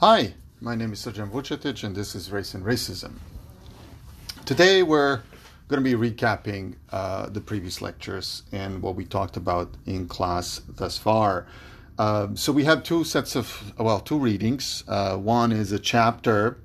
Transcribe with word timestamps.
Hi, 0.00 0.34
my 0.60 0.74
name 0.74 0.92
is 0.92 1.00
Srđan 1.06 1.30
Vucetic, 1.30 1.82
and 1.82 1.96
this 1.96 2.14
is 2.14 2.30
Race 2.30 2.52
and 2.52 2.62
Racism. 2.62 3.12
Today 4.44 4.82
we're 4.82 5.22
going 5.68 5.82
to 5.82 5.96
be 5.96 6.10
recapping 6.10 6.74
uh, 6.92 7.30
the 7.30 7.40
previous 7.40 7.80
lectures 7.80 8.42
and 8.52 8.82
what 8.82 8.94
we 8.94 9.06
talked 9.06 9.38
about 9.38 9.72
in 9.86 10.06
class 10.06 10.60
thus 10.68 10.98
far. 10.98 11.46
Uh, 11.98 12.28
so 12.34 12.52
we 12.52 12.64
have 12.64 12.82
two 12.82 13.04
sets 13.04 13.34
of, 13.36 13.72
well, 13.78 13.98
two 13.98 14.18
readings. 14.18 14.84
Uh, 14.86 15.16
one 15.16 15.50
is 15.50 15.72
a 15.72 15.78
chapter 15.78 16.58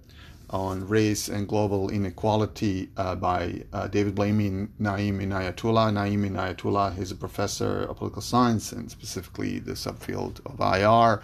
on 0.49 0.85
race 0.89 1.29
and 1.29 1.47
global 1.47 1.89
inequality 1.89 2.89
uh, 2.97 3.15
by 3.15 3.63
uh, 3.71 3.87
David 3.87 4.13
Blaney 4.13 4.67
Naim 4.77 5.21
Inayatullah. 5.21 5.93
Naim 5.93 6.29
Inayatullah 6.29 6.99
is 6.99 7.11
a 7.11 7.15
professor 7.15 7.83
of 7.83 7.95
political 7.95 8.21
science 8.21 8.73
and 8.73 8.91
specifically 8.91 9.57
the 9.57 9.71
subfield 9.71 10.45
of 10.45 10.59
IR 10.59 11.23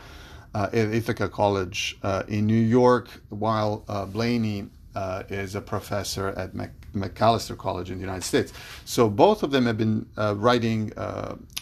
at 0.56 0.74
Ithaca 0.74 1.30
College 1.30 1.98
uh, 2.04 2.24
in 2.28 2.46
New 2.46 2.54
York, 2.54 3.10
while 3.30 3.84
uh, 3.88 4.06
Blaney 4.06 4.68
uh, 4.96 5.24
is 5.30 5.56
a 5.56 5.62
professor 5.62 6.30
at 6.30 6.56
Mac- 6.56 6.72
Macalester 6.94 7.58
College 7.58 7.92
in 7.92 7.98
the 7.98 8.02
United 8.02 8.24
States. 8.24 8.54
So 8.86 9.10
both 9.10 9.44
of 9.44 9.52
them 9.52 9.66
have 9.66 9.78
been 9.78 10.08
writing 10.16 10.92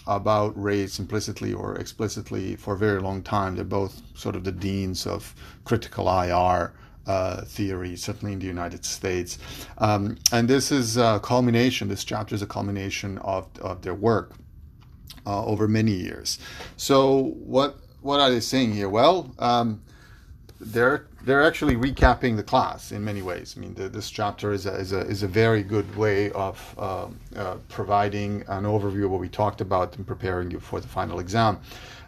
about 0.08 0.62
race 0.62 1.00
implicitly 1.00 1.52
or 1.54 1.76
explicitly 1.76 2.56
for 2.56 2.76
a 2.76 2.78
very 2.78 3.02
long 3.02 3.24
time. 3.24 3.56
They're 3.56 3.66
both 3.66 4.02
sort 4.14 4.36
of 4.36 4.44
the 4.44 4.52
deans 4.52 5.08
of 5.08 5.34
critical 5.66 6.08
IR 6.08 6.74
uh, 7.08 7.42
theory, 7.46 7.96
certainly 7.96 8.34
in 8.34 8.40
the 8.40 8.46
United 8.46 8.86
States. 8.86 9.38
Um, 9.78 10.18
and 10.32 10.48
this 10.48 10.72
is 10.72 10.98
a 10.98 11.20
culmination, 11.22 11.88
this 11.88 12.04
chapter 12.04 12.36
is 12.36 12.42
a 12.42 12.48
culmination 12.48 13.18
of, 13.20 13.48
of 13.62 13.82
their 13.82 13.94
work 13.94 14.34
uh, 15.26 15.46
over 15.46 15.68
many 15.68 15.92
years. 15.92 16.40
So, 16.78 17.36
what, 17.46 17.78
what 18.06 18.20
are 18.20 18.30
they 18.30 18.40
saying 18.40 18.72
here? 18.72 18.88
Well, 18.88 19.34
um, 19.40 19.82
they're 20.62 21.08
they're 21.24 21.42
actually 21.42 21.76
recapping 21.76 22.38
the 22.38 22.44
class 22.44 22.92
in 22.92 23.04
many 23.04 23.24
ways. 23.24 23.56
I 23.58 23.60
mean, 23.60 23.74
the, 23.74 23.90
this 23.90 24.12
chapter 24.12 24.54
is 24.54 24.68
a, 24.68 24.74
is 24.76 24.94
a, 24.94 25.00
is 25.00 25.24
a 25.24 25.28
very 25.28 25.64
good 25.64 25.96
way 25.98 26.32
of 26.32 26.76
uh, 26.78 27.08
uh, 27.36 27.56
providing 27.68 28.44
an 28.48 28.64
overview 28.64 29.06
of 29.06 29.12
what 29.12 29.20
we 29.20 29.28
talked 29.28 29.60
about 29.60 29.98
and 29.98 30.06
preparing 30.06 30.52
you 30.52 30.60
for 30.60 30.80
the 30.80 30.88
final 30.88 31.20
exam. 31.20 31.60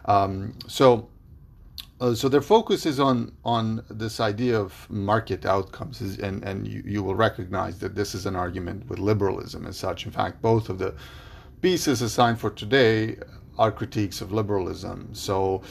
Um, 0.04 0.54
so, 0.68 1.08
uh, 2.00 2.14
so 2.14 2.28
their 2.28 2.42
focus 2.42 2.86
is 2.86 3.00
on 3.00 3.32
on 3.44 3.84
this 3.90 4.20
idea 4.20 4.58
of 4.58 4.88
market 4.88 5.44
outcomes, 5.44 6.00
and 6.00 6.44
and 6.44 6.66
you, 6.66 6.82
you 6.86 7.02
will 7.02 7.16
recognize 7.16 7.80
that 7.80 7.96
this 7.96 8.14
is 8.14 8.24
an 8.24 8.36
argument 8.36 8.88
with 8.88 9.00
liberalism 9.00 9.66
as 9.66 9.76
such. 9.76 10.06
In 10.06 10.12
fact, 10.12 10.40
both 10.40 10.68
of 10.68 10.78
the 10.78 10.94
pieces 11.60 12.02
assigned 12.02 12.38
for 12.38 12.50
today 12.50 13.16
are 13.58 13.72
critiques 13.72 14.20
of 14.20 14.32
liberalism. 14.32 15.08
So. 15.12 15.62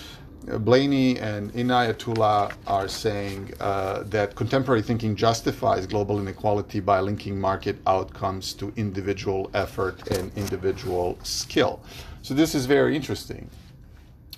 Uh, 0.50 0.58
Blaney 0.58 1.20
and 1.20 1.52
Inayatullah 1.54 2.54
are 2.68 2.88
saying 2.88 3.54
uh, 3.60 4.04
that 4.04 4.36
contemporary 4.36 4.82
thinking 4.82 5.14
justifies 5.14 5.86
global 5.86 6.22
inequality 6.22 6.80
by 6.80 7.02
linking 7.02 7.38
market 7.38 7.76
outcomes 7.86 8.54
to 8.54 8.72
individual 8.78 9.50
effort 9.54 10.08
and 10.10 10.32
individual 10.38 11.18
skill. 11.24 11.82
So 12.22 12.34
this 12.34 12.56
is 12.56 12.66
very 12.66 12.96
interesting. 12.96 13.50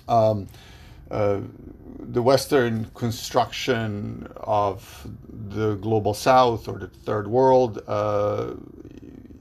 Um, 0.08 0.48
uh, 1.10 1.40
the 1.98 2.22
Western 2.22 2.84
construction 2.94 4.26
of 4.36 5.06
the 5.28 5.74
global 5.76 6.14
South 6.14 6.68
or 6.68 6.78
the 6.78 6.86
Third 6.86 7.26
World 7.26 7.82
uh, 7.86 8.54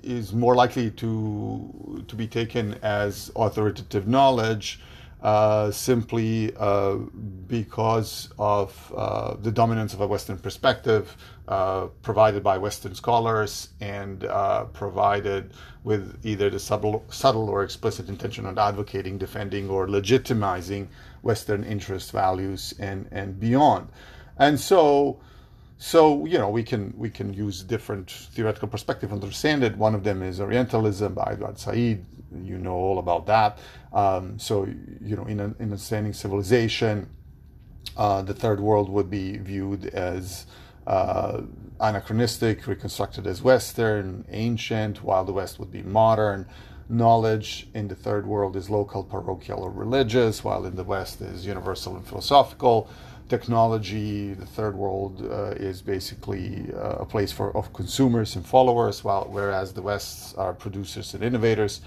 is 0.10 0.34
more 0.34 0.56
likely 0.56 0.92
to 0.92 2.04
to 2.08 2.16
be 2.16 2.28
taken 2.28 2.74
as 2.82 3.32
authoritative 3.36 4.08
knowledge 4.08 4.80
uh, 5.22 5.70
simply 5.70 6.56
uh, 6.58 6.96
because 7.48 8.30
of 8.40 8.94
uh, 8.96 9.36
the 9.36 9.52
dominance 9.52 9.94
of 9.94 10.02
a 10.02 10.08
Western 10.08 10.38
perspective 10.38 11.16
uh, 11.50 11.88
provided 12.04 12.42
by 12.42 12.58
Western 12.58 12.96
scholars 12.96 13.70
and 13.82 14.24
uh, 14.24 14.64
provided 14.66 15.52
with 15.84 16.18
either 16.24 16.50
the 16.50 16.60
subtle, 16.60 17.04
subtle 17.10 17.50
or 17.50 17.64
explicit 17.64 18.08
intention 18.08 18.46
of 18.46 18.58
advocating, 18.58 19.18
defending, 19.18 19.70
or 19.70 19.88
legitimizing 19.88 20.88
Western 21.22 21.64
interest, 21.64 22.12
values, 22.12 22.74
and, 22.80 23.08
and 23.12 23.40
beyond. 23.40 23.90
And 24.38 24.60
so, 24.60 25.20
so 25.82 26.26
you 26.26 26.38
know 26.38 26.50
we 26.50 26.62
can 26.62 26.94
we 26.98 27.10
can 27.10 27.34
use 27.34 27.64
different 27.64 28.12
theoretical 28.12 28.68
perspective 28.68 29.14
understand 29.14 29.64
it. 29.64 29.78
One 29.78 29.96
of 29.96 30.04
them 30.04 30.22
is 30.22 30.42
Orientalism 30.42 31.14
by 31.14 31.32
Edward 31.32 31.58
Said. 31.58 32.06
You 32.44 32.58
know 32.58 32.76
all 32.76 33.00
about 33.00 33.26
that. 33.28 33.58
Um, 33.94 34.38
so 34.38 34.66
you 34.66 35.16
know 35.16 35.24
in, 35.24 35.40
in 35.40 35.56
understanding 35.62 36.12
civilization, 36.12 37.10
uh, 37.96 38.22
the 38.22 38.34
third 38.34 38.60
world 38.60 38.90
would 38.90 39.10
be 39.10 39.38
viewed 39.38 39.86
as 39.88 40.48
uh, 40.86 41.44
anachronistic, 41.80 42.68
reconstructed 42.68 43.26
as 43.26 43.42
Western, 43.42 44.26
ancient, 44.32 45.02
while 45.02 45.24
the 45.24 45.34
West 45.34 45.60
would 45.60 45.72
be 45.72 45.82
modern. 45.82 46.46
Knowledge 46.90 47.70
in 47.74 47.88
the 47.88 47.96
third 47.96 48.26
world 48.26 48.58
is 48.58 48.70
local, 48.70 49.04
parochial, 49.04 49.62
or 49.62 49.72
religious, 49.72 50.44
while 50.44 50.66
in 50.66 50.76
the 50.76 50.84
West 50.84 51.22
is 51.22 51.46
universal 51.46 51.96
and 51.96 52.06
philosophical 52.06 52.90
technology, 53.30 54.34
the 54.34 54.46
third 54.46 54.76
world 54.76 55.22
uh, 55.22 55.52
is 55.52 55.82
basically 55.82 56.74
uh, 56.74 57.04
a 57.04 57.06
place 57.06 57.32
for 57.32 57.56
of 57.56 57.72
consumers 57.74 58.36
and 58.36 58.46
followers, 58.46 59.04
while 59.04 59.28
whereas 59.30 59.74
the 59.74 59.82
West 59.82 60.38
are 60.38 60.54
producers 60.54 61.14
and 61.14 61.24
innovators. 61.24 61.82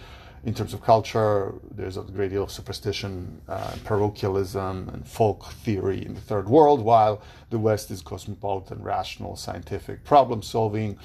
In 0.44 0.54
terms 0.54 0.74
of 0.74 0.82
culture, 0.82 1.54
there's 1.70 1.96
a 1.96 2.02
great 2.02 2.30
deal 2.30 2.42
of 2.44 2.50
superstition, 2.50 3.40
uh, 3.48 3.74
parochialism, 3.84 4.88
and 4.92 5.06
folk 5.06 5.52
theory 5.64 6.04
in 6.04 6.14
the 6.14 6.20
third 6.20 6.48
world, 6.48 6.80
while 6.82 7.22
the 7.50 7.58
West 7.58 7.90
is 7.90 8.02
cosmopolitan, 8.02 8.82
rational, 8.82 9.36
scientific, 9.36 10.04
problem 10.04 10.42
solving, 10.42 10.98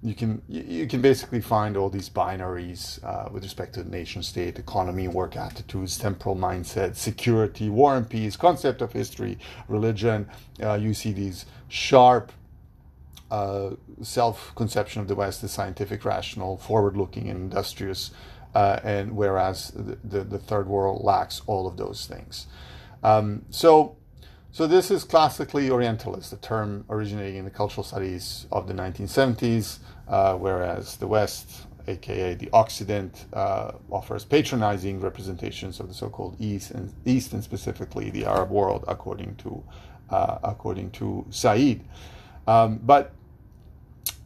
you 0.00 0.14
can 0.14 0.40
you 0.48 0.86
can 0.86 1.02
basically 1.02 1.40
find 1.40 1.76
all 1.76 1.90
these 1.90 2.08
binaries 2.08 3.02
uh, 3.04 3.28
with 3.32 3.42
respect 3.42 3.74
to 3.74 3.82
nation 3.88 4.22
state 4.22 4.58
economy 4.58 5.08
work 5.08 5.36
attitudes 5.36 5.98
temporal 5.98 6.36
mindset 6.36 6.94
security 6.94 7.68
war 7.68 7.96
and 7.96 8.08
peace 8.08 8.36
concept 8.36 8.80
of 8.80 8.92
history 8.92 9.38
religion. 9.66 10.28
Uh, 10.62 10.74
you 10.74 10.94
see 10.94 11.12
these 11.12 11.46
sharp 11.68 12.30
uh, 13.30 13.70
self-conception 14.00 15.02
of 15.02 15.08
the 15.08 15.14
west 15.14 15.42
as 15.44 15.50
scientific 15.50 16.04
rational 16.04 16.56
forward-looking 16.56 17.28
and 17.28 17.40
industrious 17.40 18.12
uh, 18.54 18.80
and 18.82 19.14
whereas 19.14 19.70
the, 19.72 19.98
the, 20.02 20.24
the, 20.24 20.38
third 20.38 20.66
world 20.66 21.04
lacks 21.04 21.42
all 21.46 21.66
of 21.66 21.76
those 21.76 22.06
things. 22.06 22.46
Um, 23.02 23.44
so 23.50 23.97
so 24.58 24.66
this 24.66 24.90
is 24.90 25.04
classically 25.04 25.70
Orientalist, 25.70 26.32
a 26.32 26.36
term 26.36 26.84
originating 26.90 27.36
in 27.36 27.44
the 27.44 27.50
cultural 27.50 27.84
studies 27.84 28.48
of 28.50 28.66
the 28.66 28.74
1970s, 28.74 29.78
uh, 30.08 30.34
whereas 30.34 30.96
the 30.96 31.06
West, 31.06 31.68
aka 31.86 32.34
the 32.34 32.50
Occident, 32.52 33.26
uh, 33.34 33.70
offers 33.88 34.24
patronizing 34.24 35.00
representations 35.00 35.78
of 35.78 35.86
the 35.86 35.94
so-called 35.94 36.34
East 36.40 36.72
and 36.72 36.92
East, 37.04 37.34
and 37.34 37.44
specifically 37.44 38.10
the 38.10 38.24
Arab 38.24 38.50
world, 38.50 38.84
according 38.88 39.36
to 39.36 39.62
uh, 40.10 40.40
according 40.42 40.90
to 40.90 41.24
Said. 41.30 41.84
Um, 42.48 42.80
but 42.82 43.12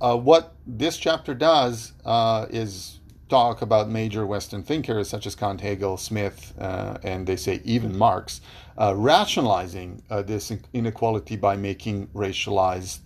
uh, 0.01 0.17
what 0.17 0.55
this 0.67 0.97
chapter 0.97 1.35
does 1.35 1.93
uh, 2.07 2.47
is 2.49 3.01
talk 3.33 3.63
about 3.63 3.89
major 3.89 4.27
Western 4.27 4.63
thinkers 4.63 5.09
such 5.09 5.27
as 5.27 5.35
Kant, 5.35 5.59
Hegel, 5.63 5.97
Smith, 5.97 6.53
uh, 6.61 6.99
and 7.03 7.27
they 7.27 7.37
say 7.37 7.63
even 7.65 7.97
Marx, 7.97 8.43
uh, 8.77 8.93
rationalizing 8.95 10.03
uh, 10.11 10.21
this 10.21 10.53
inequality 10.75 11.37
by 11.37 11.57
making 11.57 12.09
racialized 12.09 12.99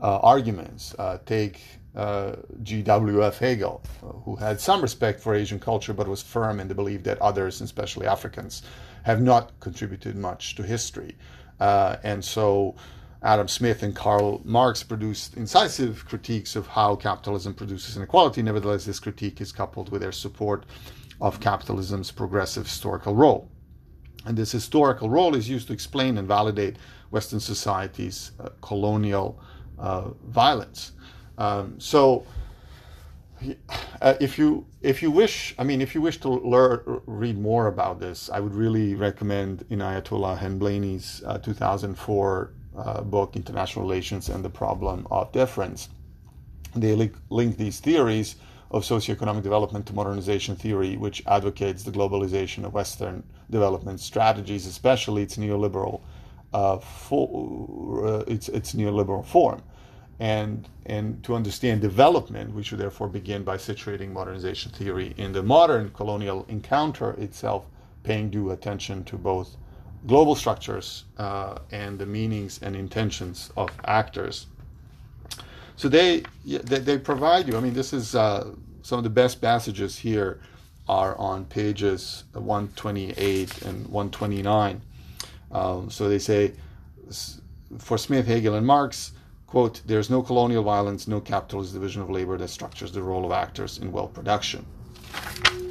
uh, 0.00 0.18
arguments. 0.18 0.96
Uh, 0.98 1.18
take 1.26 1.60
uh, 1.94 2.34
G.W.F. 2.64 3.38
Hegel, 3.38 3.80
who 4.24 4.34
had 4.34 4.60
some 4.60 4.82
respect 4.82 5.20
for 5.20 5.36
Asian 5.36 5.60
culture 5.60 5.94
but 5.94 6.08
was 6.08 6.22
firm 6.22 6.58
in 6.58 6.66
the 6.66 6.74
belief 6.74 7.04
that 7.04 7.16
others, 7.22 7.60
especially 7.60 8.08
Africans, 8.08 8.62
have 9.04 9.22
not 9.22 9.52
contributed 9.60 10.16
much 10.16 10.56
to 10.56 10.64
history. 10.64 11.14
and 11.60 12.24
so 12.24 12.74
Adam 13.22 13.48
Smith 13.48 13.82
and 13.82 13.96
Karl 13.96 14.40
Marx 14.44 14.82
produced 14.82 15.36
incisive 15.36 16.04
critiques 16.06 16.54
of 16.54 16.68
how 16.68 16.94
capitalism 16.94 17.52
produces 17.52 17.96
inequality. 17.96 18.42
Nevertheless, 18.42 18.84
this 18.84 19.00
critique 19.00 19.40
is 19.40 19.50
coupled 19.50 19.90
with 19.90 20.02
their 20.02 20.12
support 20.12 20.64
of 21.20 21.40
capitalism's 21.40 22.12
progressive 22.12 22.66
historical 22.66 23.16
role. 23.16 23.50
And 24.24 24.36
this 24.36 24.52
historical 24.52 25.10
role 25.10 25.34
is 25.34 25.48
used 25.48 25.66
to 25.68 25.72
explain 25.72 26.18
and 26.18 26.28
validate 26.28 26.76
Western 27.10 27.40
society's 27.40 28.32
uh, 28.38 28.50
colonial 28.60 29.40
uh, 29.78 30.10
violence. 30.26 30.92
Um, 31.38 31.80
so, 31.80 32.24
uh, 34.02 34.14
if 34.20 34.38
you 34.38 34.66
if 34.82 35.02
you 35.02 35.10
wish, 35.10 35.54
I 35.58 35.64
mean, 35.64 35.80
if 35.80 35.94
you 35.94 36.02
wish 36.02 36.18
to 36.20 36.28
learn 36.28 37.00
read 37.06 37.38
more 37.38 37.68
about 37.68 38.00
this, 38.00 38.28
I 38.28 38.40
would 38.40 38.54
really 38.54 38.94
recommend 38.94 39.64
Inayatullah 39.70 40.42
and 40.42 40.58
Blaney's 40.58 41.22
uh, 41.24 41.38
2004 41.38 42.52
uh, 42.78 43.02
book, 43.02 43.36
International 43.36 43.84
Relations 43.84 44.28
and 44.28 44.44
the 44.44 44.50
Problem 44.50 45.06
of 45.10 45.32
Difference. 45.32 45.88
They 46.74 46.94
link, 47.30 47.56
these 47.56 47.80
theories 47.80 48.36
of 48.70 48.84
socioeconomic 48.84 49.42
development 49.42 49.86
to 49.86 49.94
modernization 49.94 50.54
theory, 50.54 50.96
which 50.96 51.22
advocates 51.26 51.82
the 51.82 51.90
globalization 51.90 52.64
of 52.64 52.74
Western 52.74 53.22
development 53.50 54.00
strategies, 54.00 54.66
especially 54.66 55.22
its 55.22 55.36
neoliberal 55.36 56.00
uh, 56.52 56.78
full, 56.78 58.02
uh, 58.04 58.32
its 58.32 58.48
its 58.48 58.74
neoliberal 58.74 59.24
form. 59.24 59.62
And, 60.20 60.68
and 60.86 61.22
to 61.24 61.34
understand 61.34 61.80
development, 61.80 62.52
we 62.52 62.62
should 62.62 62.78
therefore 62.78 63.08
begin 63.08 63.44
by 63.44 63.56
situating 63.56 64.10
modernization 64.12 64.72
theory 64.72 65.14
in 65.16 65.32
the 65.32 65.42
modern 65.42 65.90
colonial 65.90 66.44
encounter 66.48 67.12
itself, 67.12 67.66
paying 68.02 68.28
due 68.30 68.50
attention 68.50 69.04
to 69.04 69.16
both 69.16 69.56
global 70.08 70.34
structures 70.34 71.04
uh, 71.18 71.58
and 71.70 71.98
the 71.98 72.06
meanings 72.06 72.58
and 72.62 72.74
intentions 72.74 73.52
of 73.56 73.68
actors. 73.84 74.46
So 75.76 75.88
they, 75.88 76.24
they, 76.44 76.80
they 76.80 76.98
provide 76.98 77.46
you. 77.46 77.56
I 77.56 77.60
mean, 77.60 77.74
this 77.74 77.92
is 77.92 78.16
uh, 78.16 78.52
some 78.82 78.98
of 78.98 79.04
the 79.04 79.10
best 79.10 79.40
passages 79.40 79.96
here 79.98 80.40
are 80.88 81.16
on 81.18 81.44
pages 81.44 82.24
128 82.32 83.62
and 83.62 83.86
129. 83.86 84.80
Um, 85.52 85.90
so 85.90 86.08
they 86.08 86.18
say, 86.18 86.54
for 87.78 87.98
Smith, 87.98 88.26
Hegel, 88.26 88.54
and 88.54 88.66
Marx, 88.66 89.12
quote, 89.46 89.82
there's 89.86 90.08
no 90.08 90.22
colonial 90.22 90.62
violence, 90.62 91.06
no 91.06 91.20
capitalist 91.20 91.74
division 91.74 92.00
of 92.00 92.08
labor 92.08 92.38
that 92.38 92.48
structures 92.48 92.90
the 92.90 93.02
role 93.02 93.26
of 93.26 93.32
actors 93.32 93.78
in 93.78 93.92
wealth 93.92 94.14
production. 94.14 94.64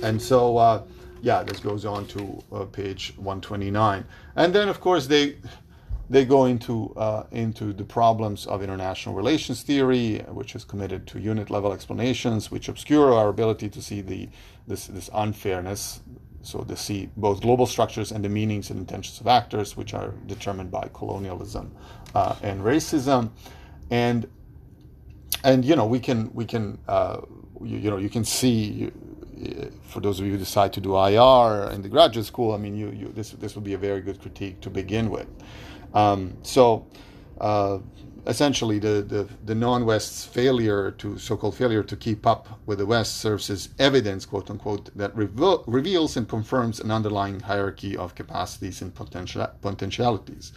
And 0.04 0.22
so, 0.22 0.58
uh, 0.58 0.84
yeah, 1.22 1.44
this 1.44 1.60
goes 1.60 1.86
on 1.86 2.06
to 2.08 2.44
uh, 2.52 2.66
page 2.66 3.14
129. 3.18 4.06
And 4.36 4.54
then, 4.54 4.70
of 4.70 4.80
course, 4.80 5.08
they 5.08 5.38
they 6.10 6.24
go 6.26 6.46
into 6.46 6.94
uh, 6.96 7.26
into 7.32 7.74
the 7.74 7.84
problems 7.84 8.46
of 8.46 8.64
international 8.64 9.16
relations 9.16 9.62
theory, 9.62 10.20
which 10.30 10.56
is 10.56 10.64
committed 10.64 11.06
to 11.08 11.20
unit 11.20 11.50
level 11.50 11.74
explanations, 11.74 12.50
which 12.50 12.70
obscure 12.70 13.14
our 13.14 13.30
ability 13.30 13.70
to 13.70 13.82
see 13.82 14.02
the 14.02 14.30
this 14.68 14.88
this 14.88 15.10
unfairness. 15.14 16.02
So 16.44 16.62
to 16.62 16.78
see 16.78 17.10
both 17.18 17.42
global 17.42 17.66
structures 17.66 18.12
and 18.14 18.24
the 18.24 18.30
meanings 18.30 18.70
and 18.70 18.80
intentions 18.80 19.20
of 19.20 19.28
actors, 19.28 19.76
which 19.76 19.94
are 19.94 20.14
determined 20.28 20.72
by 20.72 20.90
colonialism 20.94 21.76
uh, 22.16 22.36
and 22.42 22.62
racism, 22.62 23.32
and 23.92 24.30
and 25.44 25.66
you 25.66 25.76
know 25.76 25.86
we 25.86 26.00
can 26.00 26.34
we 26.34 26.46
can 26.46 26.78
uh, 26.88 27.20
you, 27.62 27.78
you 27.80 27.90
know 27.90 27.98
you 27.98 28.10
can 28.10 28.24
see 28.24 28.92
for 29.84 30.00
those 30.00 30.20
of 30.20 30.26
you 30.26 30.34
who 30.34 30.38
decide 30.38 30.74
to 30.74 30.82
do 30.82 30.96
IR 30.96 31.70
in 31.72 31.82
the 31.82 31.90
graduate 31.90 32.26
school, 32.26 32.54
I 32.54 32.58
mean, 32.58 32.76
you, 32.76 32.90
you 32.92 33.08
this 33.14 33.32
this 33.32 33.56
would 33.56 33.64
be 33.64 33.74
a 33.74 33.78
very 33.78 34.02
good 34.02 34.20
critique 34.22 34.62
to 34.62 34.70
begin 34.70 35.10
with. 35.10 35.28
Um, 35.94 36.38
so, 36.44 36.88
uh, 37.40 37.80
essentially, 38.28 38.78
the, 38.78 39.02
the, 39.02 39.28
the 39.46 39.56
non-West's 39.56 40.26
failure 40.26 40.92
to 40.92 41.18
so-called 41.18 41.56
failure 41.56 41.84
to 41.84 41.96
keep 41.96 42.28
up 42.28 42.60
with 42.66 42.80
the 42.80 42.86
West 42.86 43.18
serves 43.18 43.50
as 43.50 43.70
evidence, 43.80 44.26
quote 44.26 44.50
unquote, 44.50 44.96
that 44.98 45.16
reveal, 45.16 45.64
reveals 45.66 46.18
and 46.18 46.28
confirms 46.28 46.80
an 46.80 46.92
underlying 46.92 47.40
hierarchy 47.40 47.96
of 47.96 48.16
capacities 48.16 48.82
and 48.82 48.94
potential, 48.94 49.48
potentialities, 49.62 50.52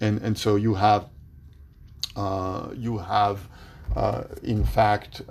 and 0.00 0.18
and 0.22 0.38
so 0.38 0.56
you 0.56 0.74
have 0.74 1.08
uh, 2.16 2.70
you 2.74 2.98
have 2.98 3.48
uh, 3.96 4.24
in 4.42 4.64
fact. 4.64 5.22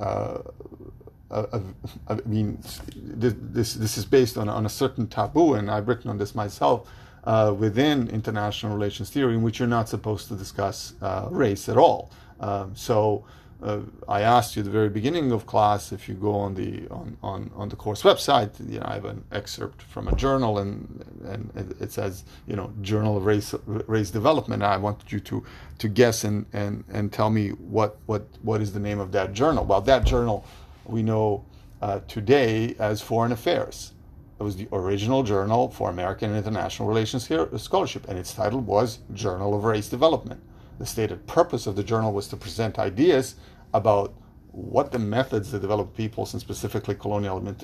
I 1.31 2.16
mean, 2.26 2.60
this 2.96 3.74
this 3.74 3.98
is 3.98 4.06
based 4.06 4.38
on 4.38 4.50
on 4.50 4.66
a 4.66 4.70
certain 4.70 5.08
taboo, 5.08 5.54
and 5.54 5.70
I've 5.70 5.88
written 5.88 6.10
on 6.10 6.18
this 6.18 6.34
myself 6.34 6.90
uh, 7.24 7.54
within 7.58 8.10
international 8.10 8.74
relations 8.74 9.10
theory, 9.10 9.36
in 9.36 9.44
which 9.44 9.60
you're 9.60 9.68
not 9.68 9.90
supposed 9.90 10.28
to 10.30 10.36
discuss 10.36 10.94
uh, 11.02 11.28
race 11.31 11.70
at 11.70 11.78
all. 11.78 12.12
Um, 12.40 12.76
so. 12.76 13.26
Uh, 13.62 13.81
I 14.08 14.22
asked 14.22 14.56
you 14.56 14.62
at 14.62 14.66
the 14.68 14.72
very 14.72 14.88
beginning 14.88 15.34
of 15.34 15.46
class 15.46 15.92
if 15.92 16.08
you 16.08 16.16
go 16.16 16.34
on 16.34 16.56
the 16.56 16.88
on, 16.88 17.18
on, 17.22 17.52
on 17.58 17.68
the 17.68 17.76
course 17.76 18.04
website. 18.04 18.52
You 18.66 18.80
know, 18.80 18.86
I 18.88 18.94
have 18.94 19.04
an 19.04 19.22
excerpt 19.34 19.81
from 19.81 20.08
a 20.08 20.16
journal, 20.16 20.60
and 20.60 21.04
and 21.26 21.76
it 21.81 21.92
says 21.92 22.24
you 22.48 22.56
know 22.56 22.72
Journal 22.81 23.18
of 23.18 23.26
Race 23.26 23.54
Race 23.66 24.12
Development. 24.12 24.64
I 24.64 24.78
wanted 24.78 25.12
you 25.12 25.20
to 25.20 25.44
to 25.80 25.88
guess 25.90 26.24
and, 26.24 26.46
and, 26.54 26.84
and 26.90 27.12
tell 27.12 27.30
me 27.30 27.50
what, 27.50 27.98
what 28.06 28.28
what 28.44 28.62
is 28.62 28.72
the 28.74 28.80
name 28.80 29.00
of 29.00 29.12
that 29.14 29.34
journal. 29.34 29.66
Well, 29.66 29.81
that 29.81 30.06
journal 30.06 30.46
we 30.90 31.04
know 31.04 31.46
uh, 31.82 32.00
today 32.08 32.76
as 32.80 33.02
Foreign 33.02 33.32
Affairs. 33.32 33.94
It 34.40 34.44
was 34.44 34.56
the 34.56 34.68
original 34.72 35.24
journal 35.24 35.70
for 35.70 35.90
American 35.90 36.30
and 36.30 36.38
International 36.38 36.88
Relations 36.88 37.28
here 37.28 37.50
Scholarship, 37.58 38.08
and 38.08 38.18
its 38.18 38.34
title 38.34 38.60
was 38.60 39.00
Journal 39.14 39.54
of 39.54 39.64
Race 39.66 39.90
Development. 39.90 40.42
The 40.80 40.86
stated 40.86 41.28
purpose 41.28 41.68
of 41.68 41.76
the 41.76 41.84
journal 41.84 42.14
was 42.14 42.28
to 42.30 42.38
present 42.38 42.80
ideas 42.80 43.36
about 43.74 44.14
what 44.52 44.92
the 44.92 45.00
methods 45.00 45.52
the 45.52 45.60
developed 45.60 45.96
peoples 45.96 46.34
and 46.34 46.42
specifically 46.42 46.96
colonial 46.96 47.56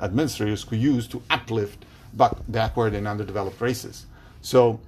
administrators 0.00 0.64
could 0.64 0.80
use 0.80 1.06
to 1.08 1.22
uplift 1.30 1.84
backward 2.48 2.94
and 2.94 3.06
underdeveloped 3.06 3.60
races. 3.60 4.06
So 4.40 4.80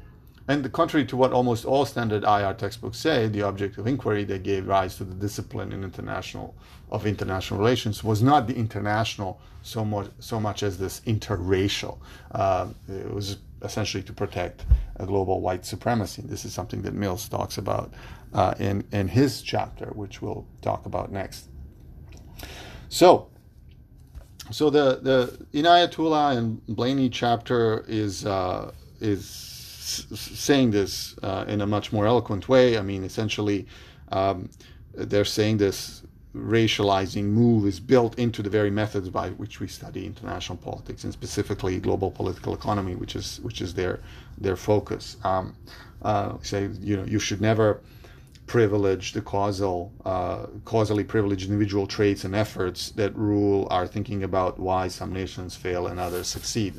and 0.47 0.71
contrary 0.73 1.07
to 1.07 1.17
what 1.17 1.33
almost 1.33 1.65
all 1.65 1.87
standard 1.87 2.23
IR 2.23 2.53
textbooks 2.55 2.99
say, 2.99 3.29
the 3.29 3.43
object 3.43 3.79
of 3.79 3.87
inquiry 3.87 4.25
that 4.25 4.43
gave 4.43 4.67
rise 4.67 4.97
to 4.97 5.05
the 5.05 5.15
discipline 5.15 5.73
in 5.73 5.83
international 5.83 6.55
of 6.91 7.07
international 7.07 7.59
relations 7.59 8.05
was 8.05 8.23
not 8.23 8.47
the 8.47 8.55
international 8.55 9.41
so 9.63 9.85
much 9.85 10.11
so 10.19 10.39
much 10.39 10.63
as 10.63 10.77
this 10.77 11.01
interracial. 11.07 11.99
Uh, 12.33 12.69
it 12.89 13.13
was 13.13 13.39
essentially 13.63 14.03
to 14.03 14.13
protect 14.13 14.67
a 14.97 15.07
global 15.07 15.41
white 15.41 15.65
supremacy. 15.65 16.23
This 16.23 16.45
is 16.45 16.53
something 16.53 16.83
that 16.83 16.93
Mills 16.93 17.27
talks 17.29 17.57
about 17.57 17.95
uh, 18.35 18.55
in 18.59 18.85
in 18.93 19.09
his 19.09 19.41
chapter, 19.41 19.87
which 19.95 20.21
we'll 20.21 20.47
talk 20.61 20.87
about 20.87 21.11
next. 21.11 21.49
So. 22.89 23.31
So 24.51 24.69
the 24.69 25.01
the 25.01 25.47
Inayatullah 25.59 26.37
and 26.37 26.65
Blaney 26.67 27.09
chapter 27.09 27.83
is 27.89 28.27
uh, 28.27 28.73
is 29.01 29.54
saying 29.85 30.71
this 30.71 31.17
uh, 31.23 31.45
in 31.49 31.61
a 31.61 31.67
much 31.67 31.93
more 31.93 32.07
eloquent 32.07 32.49
way. 32.49 32.79
I 32.79 32.83
mean, 32.83 33.05
essentially, 33.05 33.67
um, 34.11 34.49
they're 34.95 35.25
saying 35.25 35.59
this 35.59 36.03
racializing 36.35 37.25
move 37.25 37.65
is 37.67 37.79
built 37.79 38.19
into 38.19 38.43
the 38.43 38.51
very 38.51 38.71
methods 38.71 39.09
by 39.09 39.31
which 39.31 39.61
we 39.61 39.69
study 39.69 40.05
international 40.05 40.59
politics 40.59 41.05
and 41.05 41.13
specifically 41.13 41.79
global 41.79 42.11
political 42.11 42.55
economy, 42.55 42.95
which 42.95 43.15
is 43.15 43.41
which 43.43 43.61
is 43.61 43.75
their 43.75 44.01
their 44.39 44.57
focus. 44.57 45.17
Um, 45.25 45.55
uh, 46.03 46.35
say 46.43 46.69
you 46.81 46.97
know 46.97 47.05
you 47.05 47.19
should 47.19 47.41
never 47.41 47.81
privilege 48.47 49.13
the 49.13 49.21
causal, 49.23 49.93
uh, 50.05 50.47
causally 50.65 51.05
privileged 51.05 51.49
individual 51.49 51.87
traits 51.87 52.25
and 52.25 52.35
efforts 52.35 52.91
that 52.91 53.17
rule 53.17 53.67
our 53.71 53.87
thinking 53.87 54.23
about 54.23 54.59
why 54.59 54.89
some 54.89 55.13
nations 55.13 55.57
fail 55.57 55.87
and 55.87 55.99
others 55.99 56.27
succeed. 56.29 56.75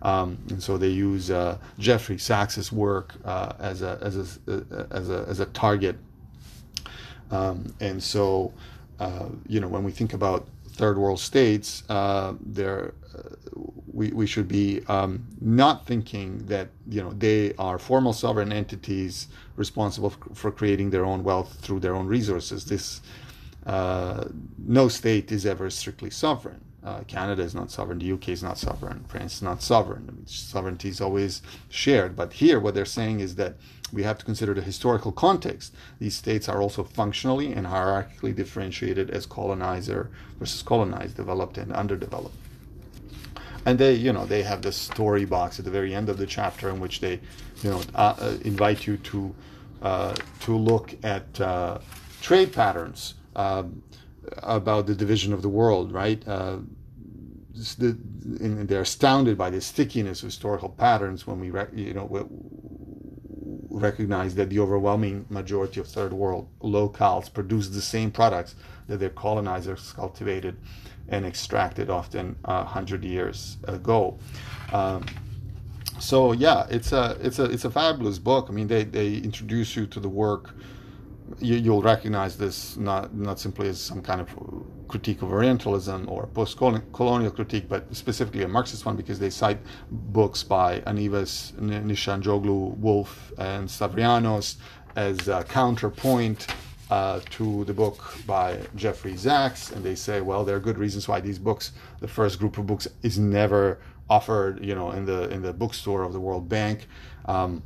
Um, 0.00 0.38
and 0.48 0.62
so 0.62 0.78
they 0.78 0.88
use 0.88 1.30
uh, 1.30 1.58
Jeffrey 1.78 2.18
Sachs's 2.18 2.72
work 2.72 3.14
uh, 3.24 3.52
as, 3.58 3.82
a, 3.82 3.98
as, 4.00 4.16
a, 4.16 4.86
as, 4.90 5.10
a, 5.10 5.26
as 5.28 5.40
a 5.40 5.46
target. 5.46 5.96
Um, 7.30 7.74
and 7.80 8.02
so, 8.02 8.52
uh, 8.98 9.26
you 9.46 9.60
know, 9.60 9.68
when 9.68 9.84
we 9.84 9.92
think 9.92 10.14
about 10.14 10.46
third 10.74 10.98
world 10.98 11.20
states, 11.20 11.82
uh, 11.88 12.34
there 12.40 12.94
we, 13.92 14.10
we 14.10 14.26
should 14.26 14.48
be 14.48 14.82
um, 14.88 15.26
not 15.40 15.86
thinking 15.86 16.38
that 16.46 16.68
you 16.88 17.02
know 17.02 17.12
they 17.12 17.54
are 17.58 17.78
formal 17.78 18.12
sovereign 18.12 18.52
entities 18.52 19.28
responsible 19.56 20.10
for 20.34 20.50
creating 20.50 20.90
their 20.90 21.04
own 21.04 21.22
wealth 21.22 21.58
through 21.60 21.80
their 21.80 21.94
own 21.94 22.06
resources. 22.06 22.64
This 22.64 23.02
uh, 23.66 24.24
no 24.58 24.88
state 24.88 25.30
is 25.30 25.46
ever 25.46 25.70
strictly 25.70 26.10
sovereign. 26.10 26.60
Uh, 26.82 27.00
Canada 27.06 27.42
is 27.42 27.54
not 27.54 27.70
sovereign. 27.70 27.98
The 27.98 28.10
UK 28.10 28.30
is 28.30 28.42
not 28.42 28.58
sovereign. 28.58 29.04
France 29.06 29.34
is 29.34 29.42
not 29.42 29.62
sovereign. 29.62 30.06
I 30.08 30.12
mean, 30.12 30.26
sovereignty 30.26 30.88
is 30.88 31.00
always 31.00 31.40
shared. 31.68 32.16
But 32.16 32.32
here, 32.32 32.58
what 32.58 32.74
they're 32.74 32.84
saying 32.84 33.20
is 33.20 33.36
that 33.36 33.54
we 33.92 34.02
have 34.02 34.18
to 34.18 34.24
consider 34.24 34.54
the 34.54 34.62
historical 34.62 35.12
context. 35.12 35.74
These 35.98 36.16
states 36.16 36.48
are 36.48 36.60
also 36.60 36.82
functionally 36.82 37.52
and 37.52 37.66
hierarchically 37.66 38.34
differentiated 38.34 39.10
as 39.10 39.26
colonizer 39.26 40.10
versus 40.38 40.62
colonized, 40.62 41.16
developed 41.16 41.58
and 41.58 41.72
underdeveloped 41.72 42.34
and 43.64 43.78
they 43.78 43.94
you 43.94 44.12
know 44.12 44.26
they 44.26 44.42
have 44.42 44.62
this 44.62 44.76
story 44.76 45.24
box 45.24 45.58
at 45.58 45.64
the 45.64 45.70
very 45.70 45.94
end 45.94 46.08
of 46.08 46.18
the 46.18 46.26
chapter 46.26 46.68
in 46.68 46.80
which 46.80 47.00
they 47.00 47.20
you 47.62 47.70
know 47.70 47.80
uh, 47.94 48.14
uh, 48.18 48.36
invite 48.44 48.86
you 48.86 48.96
to 48.98 49.34
uh, 49.82 50.14
to 50.40 50.56
look 50.56 50.94
at 51.02 51.40
uh, 51.40 51.78
trade 52.20 52.52
patterns 52.52 53.14
um, 53.36 53.82
about 54.38 54.86
the 54.86 54.94
division 54.94 55.32
of 55.32 55.42
the 55.42 55.48
world 55.48 55.92
right 55.92 56.26
uh, 56.26 56.58
the, 57.78 57.96
and 58.40 58.68
they're 58.68 58.82
astounded 58.82 59.36
by 59.36 59.50
the 59.50 59.60
stickiness 59.60 60.22
of 60.22 60.26
historical 60.26 60.68
patterns 60.68 61.26
when 61.26 61.38
we 61.40 61.46
you 61.74 61.94
know 61.94 62.06
recognize 63.72 64.34
that 64.34 64.50
the 64.50 64.60
overwhelming 64.60 65.26
majority 65.30 65.80
of 65.80 65.88
third 65.88 66.12
world 66.12 66.46
locales 66.62 67.32
produce 67.32 67.68
the 67.68 67.80
same 67.80 68.10
products 68.10 68.54
that 68.88 68.98
their 68.98 69.10
colonizers 69.10 69.92
cultivated 69.92 70.56
and 71.08 71.24
extracted 71.24 71.90
often 71.90 72.36
a 72.44 72.64
hundred 72.64 73.04
years 73.04 73.56
ago. 73.64 74.18
Um, 74.72 75.04
so 75.98 76.32
yeah, 76.32 76.66
it's 76.68 76.92
a 76.92 77.16
it's 77.20 77.38
a 77.38 77.44
it's 77.44 77.64
a 77.64 77.70
fabulous 77.70 78.18
book. 78.18 78.46
I 78.48 78.52
mean, 78.52 78.68
they 78.68 78.84
they 78.84 79.14
introduce 79.16 79.76
you 79.76 79.86
to 79.86 80.00
the 80.00 80.08
work 80.08 80.54
you, 81.40 81.72
will 81.72 81.82
recognize 81.82 82.36
this 82.36 82.76
not 82.76 83.14
not 83.14 83.38
simply 83.38 83.68
as 83.68 83.80
some 83.80 84.02
kind 84.02 84.20
of 84.20 84.28
critique 84.88 85.22
of 85.22 85.32
Orientalism 85.32 86.08
or 86.08 86.26
post-colonial 86.26 87.30
critique, 87.30 87.68
but 87.68 87.94
specifically 87.94 88.42
a 88.42 88.48
Marxist 88.48 88.84
one 88.84 88.96
because 88.96 89.18
they 89.18 89.30
cite 89.30 89.58
books 89.90 90.42
by 90.42 90.80
Anievas, 90.80 91.52
Nişancıoğlu, 91.52 92.76
Wolf, 92.76 93.32
and 93.38 93.68
Stavrianos 93.68 94.56
as 94.96 95.28
a 95.28 95.42
counterpoint 95.44 96.46
uh, 96.90 97.20
to 97.30 97.64
the 97.64 97.72
book 97.72 98.14
by 98.26 98.58
Jeffrey 98.76 99.16
Sachs, 99.16 99.70
and 99.70 99.82
they 99.82 99.94
say, 99.94 100.20
well, 100.20 100.44
there 100.44 100.56
are 100.56 100.60
good 100.60 100.76
reasons 100.76 101.08
why 101.08 101.20
these 101.20 101.38
books, 101.38 101.72
the 102.00 102.08
first 102.08 102.38
group 102.38 102.58
of 102.58 102.66
books, 102.66 102.86
is 103.02 103.18
never 103.18 103.78
offered, 104.10 104.62
you 104.62 104.74
know, 104.74 104.90
in 104.90 105.06
the 105.06 105.30
in 105.30 105.40
the 105.40 105.52
bookstore 105.54 106.02
of 106.02 106.12
the 106.12 106.20
World 106.20 106.48
Bank. 106.48 106.86
Um, 107.24 107.62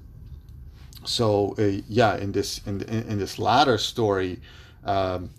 so 1.07 1.55
uh, 1.59 1.81
yeah, 1.89 2.17
in 2.17 2.33
this 2.33 2.61
in, 2.67 2.83
in 2.83 3.19
this 3.19 3.39
latter 3.39 3.79
story, 3.79 4.41
um, 4.85 5.31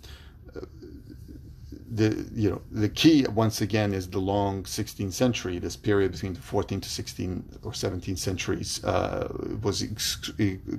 the 1.90 2.26
you 2.34 2.50
know 2.50 2.60
the 2.70 2.88
key 2.88 3.26
once 3.34 3.60
again 3.60 3.94
is 3.94 4.08
the 4.08 4.18
long 4.18 4.62
16th 4.64 5.12
century. 5.12 5.58
This 5.58 5.76
period 5.76 6.12
between 6.12 6.34
the 6.34 6.40
14th 6.40 6.82
to 6.82 7.02
16th 7.02 7.42
or 7.62 7.72
17th 7.72 8.18
centuries 8.18 8.84
uh, 8.84 9.28
was 9.62 9.82
ex- 9.82 10.30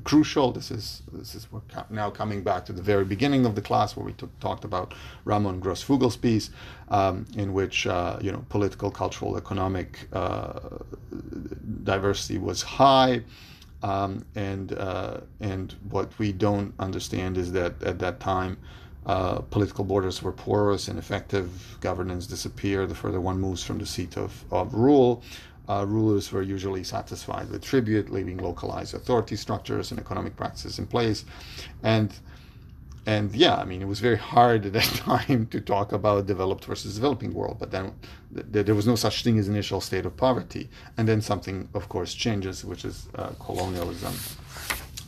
crucial. 0.04 0.52
This 0.52 0.72
is 0.72 1.02
this 1.12 1.36
is 1.36 1.52
we're 1.52 1.62
now 1.90 2.10
coming 2.10 2.44
back 2.44 2.66
to 2.66 2.74
the 2.74 2.82
very 2.82 3.06
beginning 3.06 3.46
of 3.46 3.56
the 3.56 3.62
class 3.62 3.96
where 3.96 4.06
we 4.06 4.14
t- 4.14 4.28
talked 4.40 4.64
about 4.64 4.94
Ramon 5.26 5.60
Grosfoguel's 5.60 6.18
piece, 6.18 6.52
um, 6.90 7.26
in 7.36 7.54
which 7.54 7.88
uh, 7.88 8.18
you 8.22 8.32
know 8.32 8.46
political, 8.50 8.92
cultural, 8.92 9.36
economic 9.38 10.08
uh, 10.14 10.60
diversity 11.84 12.38
was 12.38 12.62
high. 12.62 13.24
Um, 13.82 14.26
and 14.36 14.74
uh, 14.74 15.22
and 15.40 15.74
what 15.90 16.18
we 16.20 16.34
don't 16.34 16.74
understand 16.80 17.38
is 17.38 17.52
that 17.54 17.82
at 17.82 18.00
that 18.00 18.20
time, 18.20 18.58
uh, 19.06 19.40
political 19.40 19.86
borders 19.86 20.22
were 20.22 20.32
porous 20.32 20.88
and 20.88 21.00
effective. 21.00 21.78
Governance 21.80 22.28
disappeared 22.28 22.90
the 22.90 22.96
further 22.96 23.22
one 23.22 23.40
moves 23.40 23.64
from 23.64 23.80
the 23.80 23.86
seat 23.86 24.18
of, 24.18 24.44
of 24.52 24.74
rule. 24.74 25.24
Uh, 25.70 25.86
rulers 25.88 26.32
were 26.32 26.42
usually 26.42 26.84
satisfied 26.84 27.50
with 27.50 27.64
tribute, 27.64 28.12
leaving 28.12 28.38
localized 28.38 28.96
authority 28.96 29.36
structures 29.36 29.92
and 29.92 30.00
economic 30.00 30.36
practices 30.36 30.80
in 30.80 30.86
place. 30.88 31.26
And 31.84 32.12
and 33.10 33.36
yeah, 33.36 33.56
I 33.56 33.66
mean, 33.66 33.82
it 33.82 33.88
was 33.88 34.02
very 34.02 34.18
hard 34.18 34.68
at 34.68 34.74
that 34.74 34.84
time 35.10 35.48
to 35.48 35.60
talk 35.60 35.92
about 35.92 36.28
developed 36.28 36.66
versus 36.66 36.94
developing 36.94 37.34
world. 37.34 37.58
But 37.60 37.72
then 37.72 37.94
th- 38.54 38.66
there 38.68 38.76
was 38.76 38.86
no 38.86 38.96
such 38.96 39.24
thing 39.24 39.40
as 39.40 39.48
initial 39.48 39.82
state 39.82 40.06
of 40.06 40.16
poverty, 40.16 40.70
and 40.96 41.08
then 41.08 41.20
something, 41.20 41.70
of 41.74 41.90
course, 41.90 42.14
changes, 42.14 42.64
which 42.64 42.86
is 42.86 43.08
uh, 43.16 43.32
colonialism 43.40 44.14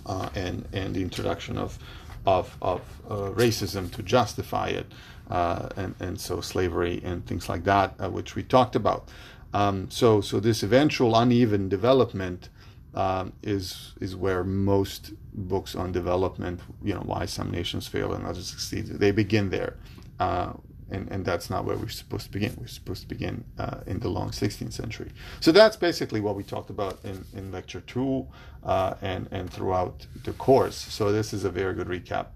uh, 0.07 0.29
and 0.33 0.67
and 0.73 0.95
the 0.95 1.03
introduction 1.03 1.59
of 1.59 1.77
of 2.25 2.57
of 2.59 2.81
uh, 3.07 3.29
racism 3.43 3.91
to 3.91 4.01
justify 4.01 4.69
it, 4.69 4.87
uh, 5.29 5.69
and 5.75 5.93
and 5.99 6.19
so 6.19 6.41
slavery 6.41 7.01
and 7.03 7.27
things 7.27 7.49
like 7.49 7.63
that, 7.65 7.93
uh, 7.99 8.09
which 8.09 8.35
we 8.35 8.41
talked 8.41 8.75
about. 8.75 9.09
Um, 9.53 9.91
so 9.91 10.21
so 10.21 10.39
this 10.39 10.63
eventual 10.63 11.15
uneven 11.15 11.69
development 11.69 12.49
um, 12.93 13.33
is 13.41 13.93
is 14.01 14.15
where 14.15 14.43
most 14.43 15.13
books 15.33 15.75
on 15.75 15.91
development, 15.91 16.59
you 16.83 16.93
know, 16.93 17.01
why 17.01 17.25
some 17.25 17.49
nations 17.51 17.87
fail 17.87 18.13
and 18.13 18.25
others 18.25 18.47
succeed, 18.47 18.85
they 18.87 19.11
begin 19.11 19.49
there, 19.49 19.77
uh, 20.19 20.53
and 20.89 21.09
and 21.09 21.25
that's 21.25 21.49
not 21.49 21.63
where 21.65 21.77
we're 21.77 21.87
supposed 21.89 22.25
to 22.25 22.31
begin. 22.31 22.55
We're 22.59 22.67
supposed 22.67 23.03
to 23.03 23.07
begin 23.07 23.45
uh, 23.57 23.79
in 23.87 23.99
the 23.99 24.09
long 24.09 24.31
16th 24.31 24.73
century. 24.73 25.11
So 25.39 25.51
that's 25.51 25.77
basically 25.77 26.19
what 26.19 26.35
we 26.35 26.43
talked 26.43 26.69
about 26.69 26.99
in, 27.03 27.23
in 27.33 27.51
lecture 27.51 27.81
two, 27.81 28.27
uh, 28.63 28.95
and 29.01 29.27
and 29.31 29.49
throughout 29.51 30.05
the 30.23 30.33
course. 30.33 30.75
So 30.75 31.11
this 31.11 31.33
is 31.33 31.45
a 31.45 31.49
very 31.49 31.73
good 31.73 31.87
recap 31.87 32.27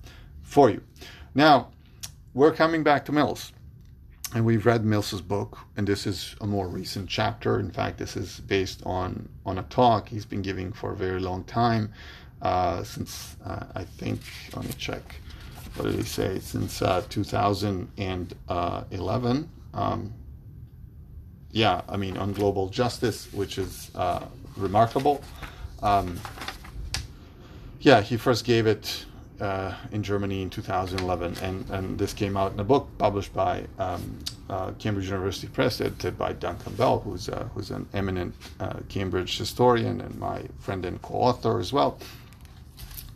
for 0.43 0.69
you. 0.69 0.81
Now 1.33 1.71
we're 2.33 2.53
coming 2.53 2.83
back 2.83 3.05
to 3.05 3.11
Mills 3.11 3.51
and 4.33 4.45
we've 4.45 4.65
read 4.65 4.83
Mills's 4.83 5.21
book, 5.21 5.59
and 5.77 5.87
this 5.87 6.07
is 6.07 6.35
a 6.41 6.47
more 6.47 6.67
recent 6.67 7.09
chapter. 7.09 7.59
In 7.59 7.71
fact, 7.71 7.97
this 7.97 8.17
is 8.17 8.39
based 8.39 8.81
on 8.85 9.29
on 9.45 9.59
a 9.59 9.63
talk 9.63 10.09
he's 10.09 10.25
been 10.25 10.41
giving 10.41 10.73
for 10.73 10.91
a 10.91 10.95
very 10.95 11.19
long 11.19 11.43
time, 11.43 11.91
uh, 12.41 12.83
since 12.83 13.35
uh, 13.45 13.65
I 13.75 13.83
think. 13.83 14.21
Let 14.55 14.65
me 14.65 14.71
check. 14.77 15.03
What 15.75 15.85
did 15.85 15.95
he 15.95 16.03
say? 16.03 16.39
Since 16.39 16.81
uh, 16.81 17.03
2011. 17.09 19.49
Um, 19.73 20.13
yeah, 21.51 21.81
I 21.87 21.97
mean 21.97 22.17
on 22.17 22.33
global 22.33 22.69
justice, 22.69 23.31
which 23.31 23.57
is 23.57 23.91
uh, 23.95 24.25
remarkable. 24.57 25.21
Um, 25.81 26.19
yeah, 27.79 28.01
he 28.01 28.17
first 28.17 28.43
gave 28.45 28.67
it 28.67 29.05
uh, 29.39 29.73
in 29.91 30.03
Germany 30.03 30.41
in 30.41 30.49
2011, 30.49 31.35
and, 31.41 31.69
and 31.69 31.97
this 31.97 32.13
came 32.13 32.37
out 32.37 32.53
in 32.53 32.59
a 32.59 32.63
book 32.63 32.87
published 32.97 33.33
by 33.33 33.65
um, 33.79 34.19
uh, 34.49 34.71
Cambridge 34.79 35.07
University 35.07 35.47
Press, 35.47 35.81
edited 35.81 36.17
by 36.17 36.33
Duncan 36.33 36.73
Bell, 36.75 36.99
who's 36.99 37.29
uh, 37.29 37.47
who's 37.53 37.71
an 37.71 37.87
eminent 37.93 38.35
uh, 38.59 38.79
Cambridge 38.89 39.37
historian 39.37 40.01
and 40.01 40.17
my 40.19 40.43
friend 40.59 40.85
and 40.85 41.01
co-author 41.01 41.59
as 41.59 41.73
well. 41.73 41.97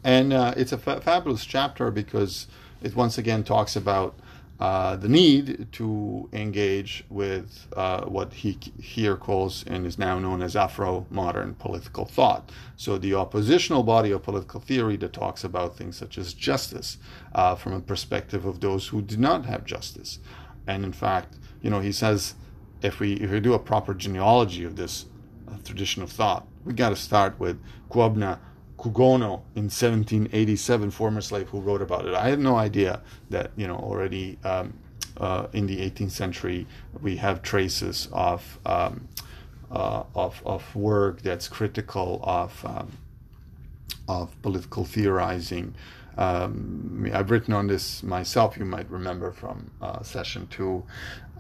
And 0.04 0.34
uh, 0.34 0.54
it's 0.58 0.72
a 0.72 0.78
fa- 0.78 1.02
fabulous 1.02 1.46
chapter 1.46 1.92
because 1.92 2.48
it 2.82 2.96
once 2.96 3.18
again 3.18 3.44
talks 3.44 3.76
about 3.76 4.16
uh, 4.60 4.98
the 4.98 5.08
need 5.08 5.68
to 5.72 6.28
engage 6.34 7.06
with 7.10 7.68
uh, 7.78 8.04
what 8.06 8.34
he 8.34 8.58
here 8.82 9.16
calls 9.16 9.64
and 9.66 9.86
is 9.86 9.98
now 9.98 10.20
known 10.20 10.42
as 10.42 10.56
Afro 10.56 11.08
modern 11.10 11.54
political 11.56 12.04
thought. 12.04 12.52
So, 12.76 12.98
the 12.98 13.14
oppositional 13.14 13.84
body 13.84 14.12
of 14.12 14.24
political 14.24 14.60
theory 14.60 14.98
that 14.98 15.14
talks 15.14 15.46
about 15.46 15.78
things 15.78 15.96
such 15.96 16.18
as 16.18 16.34
justice 16.34 16.98
uh, 17.34 17.56
from 17.56 17.72
a 17.74 17.80
perspective 17.80 18.46
of 18.46 18.60
those 18.60 18.88
who 18.88 19.02
do 19.02 19.16
not 19.16 19.46
have 19.46 19.64
justice. 19.64 20.20
And 20.68 20.84
in 20.84 20.92
fact, 20.92 21.36
you 21.62 21.70
know, 21.70 21.80
he 21.80 21.94
says 21.94 22.36
if 22.82 23.00
we 23.00 23.14
if 23.14 23.32
we 23.32 23.40
do 23.40 23.54
a 23.54 23.60
proper 23.60 23.94
genealogy 23.94 24.66
of 24.66 24.76
this 24.76 25.06
uh, 25.48 25.56
tradition 25.64 26.04
of 26.04 26.12
thought, 26.12 26.48
we 26.66 26.74
got 26.74 26.90
to 26.90 26.96
start 26.98 27.40
with 27.40 27.62
Quobna 27.90 28.40
Cugoano 28.80 29.42
in 29.56 29.68
1787, 29.68 30.92
former 30.92 31.20
slave 31.20 31.50
who 31.50 31.60
wrote 31.60 31.82
about 31.82 32.06
it. 32.06 32.14
I 32.14 32.30
had 32.30 32.40
no 32.40 32.56
idea 32.56 33.02
that 33.30 33.52
you 33.58 33.68
know 33.68 33.76
already 33.76 34.38
um, 34.46 34.74
uh, 35.18 35.48
in 35.52 35.68
the 35.68 35.78
18th 35.78 36.12
century 36.12 36.66
we 37.02 37.18
have 37.18 37.42
traces 37.42 38.08
of 38.14 38.58
um, 38.66 39.08
uh, 39.70 40.04
of, 40.16 40.42
of 40.46 40.76
work 40.76 41.22
that's 41.22 41.48
critical 41.48 42.22
of 42.24 42.66
um, 42.66 42.90
of 44.08 44.42
political 44.42 44.86
theorizing. 44.86 45.76
Um, 46.18 47.10
I've 47.14 47.32
written 47.32 47.54
on 47.54 47.68
this 47.68 48.02
myself. 48.02 48.58
You 48.58 48.66
might 48.66 48.90
remember 48.90 49.32
from 49.32 49.72
uh, 49.82 50.02
session 50.04 50.48
two 50.48 50.84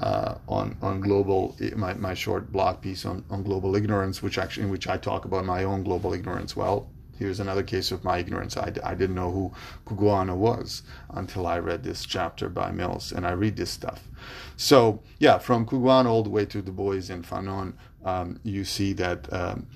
uh, 0.01 0.35
on 0.49 0.77
on 0.81 0.99
global 0.99 1.55
my, 1.75 1.93
my 1.93 2.13
short 2.13 2.51
blog 2.51 2.81
piece 2.81 3.05
on, 3.05 3.23
on 3.29 3.43
global 3.43 3.77
ignorance, 3.77 4.21
which 4.21 4.37
actually 4.37 4.63
in 4.63 4.69
which 4.69 4.89
I 4.89 4.97
talk 4.97 5.23
about 5.23 5.45
my 5.45 5.63
own 5.63 5.83
global 5.83 6.13
ignorance. 6.13 6.55
Well, 6.55 6.89
Here's 7.19 7.41
another 7.41 7.63
case 7.63 7.91
of 7.91 8.05
my 8.05 8.17
ignorance. 8.17 8.55
I, 8.55 8.71
I 8.81 8.95
didn't 8.95 9.15
know 9.15 9.29
who 9.29 9.51
Cugoano 9.85 10.37
was 10.37 10.83
until 11.09 11.45
I 11.45 11.59
read 11.59 11.83
this 11.83 12.05
chapter 12.05 12.47
by 12.47 12.71
Mills, 12.71 13.11
and 13.11 13.27
I 13.27 13.31
read 13.31 13.57
this 13.57 13.69
stuff. 13.69 14.07
So, 14.55 15.01
yeah, 15.19 15.37
from 15.37 15.65
Cugoano 15.65 16.05
all 16.05 16.23
the 16.23 16.29
way 16.29 16.45
to 16.45 16.61
Du 16.61 16.71
Bois 16.71 17.09
and 17.09 17.25
Fanon, 17.25 17.73
um, 18.05 18.39
you 18.43 18.63
see 18.63 18.93
that 18.93 19.31
um, 19.33 19.67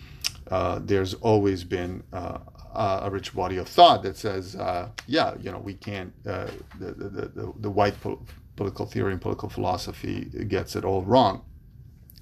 uh, 0.49 0.79
there's 0.81 1.15
always 1.15 1.65
been 1.65 2.01
uh, 2.13 2.39
a 2.73 3.09
rich 3.11 3.35
body 3.35 3.57
of 3.57 3.67
thought 3.67 4.03
that 4.03 4.15
says, 4.15 4.55
uh, 4.55 4.89
yeah, 5.05 5.35
you 5.41 5.51
know, 5.51 5.59
we 5.59 5.73
can't, 5.73 6.13
uh, 6.25 6.47
the, 6.79 6.91
the, 6.93 7.09
the, 7.09 7.53
the, 7.59 7.69
white 7.69 7.99
po- 8.01 8.21
political 8.55 8.85
theory 8.85 9.11
and 9.11 9.21
political 9.21 9.49
philosophy 9.49 10.25
gets 10.47 10.77
it 10.77 10.85
all 10.85 11.01
wrong. 11.01 11.43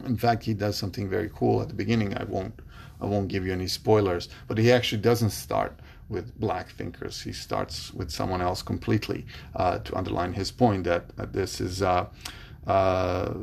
In 0.03 0.17
fact, 0.17 0.43
he 0.43 0.55
does 0.55 0.77
something 0.77 1.07
very 1.07 1.29
cool 1.33 1.61
at 1.61 1.67
the 1.67 1.75
beginning. 1.75 2.17
I 2.17 2.23
won't 2.23 2.59
I 3.01 3.05
won't 3.05 3.27
give 3.27 3.45
you 3.45 3.51
any 3.51 3.67
spoilers, 3.67 4.29
but 4.47 4.57
he 4.57 4.71
actually 4.71 5.01
doesn't 5.01 5.31
start 5.31 5.79
with 6.09 6.39
black 6.39 6.69
thinkers. 6.71 7.21
He 7.21 7.33
starts 7.33 7.93
with 7.93 8.11
someone 8.11 8.41
else 8.41 8.61
completely 8.61 9.25
uh, 9.55 9.79
to 9.79 9.95
underline 9.97 10.33
his 10.33 10.51
point 10.51 10.83
that 10.83 11.33
this 11.33 11.61
is, 11.61 11.81
uh, 11.81 12.05
uh 12.67 13.33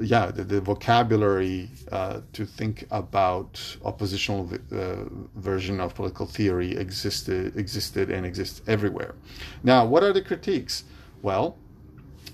yeah, 0.00 0.30
the, 0.30 0.44
the 0.44 0.60
vocabulary 0.60 1.70
uh, 1.92 2.20
to 2.32 2.46
think 2.46 2.86
about 2.90 3.60
oppositional 3.84 4.50
uh, 4.72 4.96
version 5.36 5.78
of 5.78 5.94
political 5.94 6.26
theory 6.26 6.74
existed, 6.76 7.56
existed 7.56 8.10
and 8.10 8.26
exists 8.26 8.62
everywhere. 8.66 9.14
Now, 9.62 9.84
what 9.84 10.02
are 10.02 10.12
the 10.12 10.22
critiques? 10.22 10.84
Well, 11.22 11.58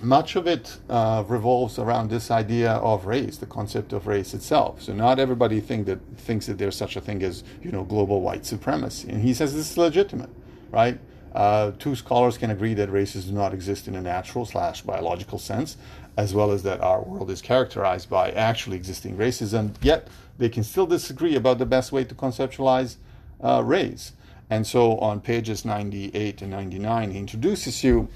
much 0.03 0.37
of 0.37 0.47
it 0.47 0.79
uh, 0.89 1.25
revolves 1.29 1.79
around 1.79 2.11
this 2.11 2.31
idea 2.31 2.73
of 2.73 3.07
race, 3.07 3.37
the 3.37 3.47
concept 3.47 3.93
of 3.93 4.07
race 4.07 4.35
itself. 4.35 4.83
So 4.83 4.93
not 4.93 5.19
everybody 5.19 5.61
think 5.61 5.87
that 5.87 6.01
thinks 6.17 6.47
that 6.47 6.59
there's 6.59 6.77
such 6.77 6.97
a 6.97 7.01
thing 7.01 7.23
as 7.23 7.45
you 7.63 7.71
know 7.71 7.85
global 7.85 8.21
white 8.21 8.47
supremacy, 8.47 9.09
and 9.09 9.23
he 9.23 9.35
says 9.35 9.55
this 9.55 9.71
is 9.71 9.79
legitimate, 9.79 10.31
right? 10.71 10.99
Uh, 11.35 11.73
two 11.79 11.95
scholars 11.95 12.37
can 12.37 12.51
agree 12.51 12.75
that 12.75 12.91
races 12.91 13.27
do 13.27 13.33
not 13.33 13.55
exist 13.55 13.87
in 13.87 13.95
a 13.95 14.01
natural 14.01 14.45
slash 14.45 14.83
biological 14.83 15.39
sense, 15.39 15.77
as 16.17 16.35
well 16.35 16.51
as 16.51 16.63
that 16.65 16.81
our 16.81 17.03
world 17.03 17.31
is 17.31 17.41
characterized 17.41 18.11
by 18.11 18.31
actually 18.33 18.77
existing 18.77 19.17
races, 19.17 19.55
and 19.55 19.79
yet 19.81 20.09
they 20.39 20.49
can 20.49 20.65
still 20.65 20.87
disagree 20.87 21.37
about 21.37 21.59
the 21.59 21.67
best 21.67 21.93
way 21.93 22.05
to 22.05 22.15
conceptualize 22.15 22.97
uh, 23.43 23.63
race. 23.65 24.13
And 24.49 24.67
so 24.67 24.99
on 24.99 25.21
pages 25.21 25.65
98 25.65 26.43
and 26.43 26.51
99, 26.51 27.13
he 27.13 27.19
introduces 27.19 27.85
you 27.85 28.09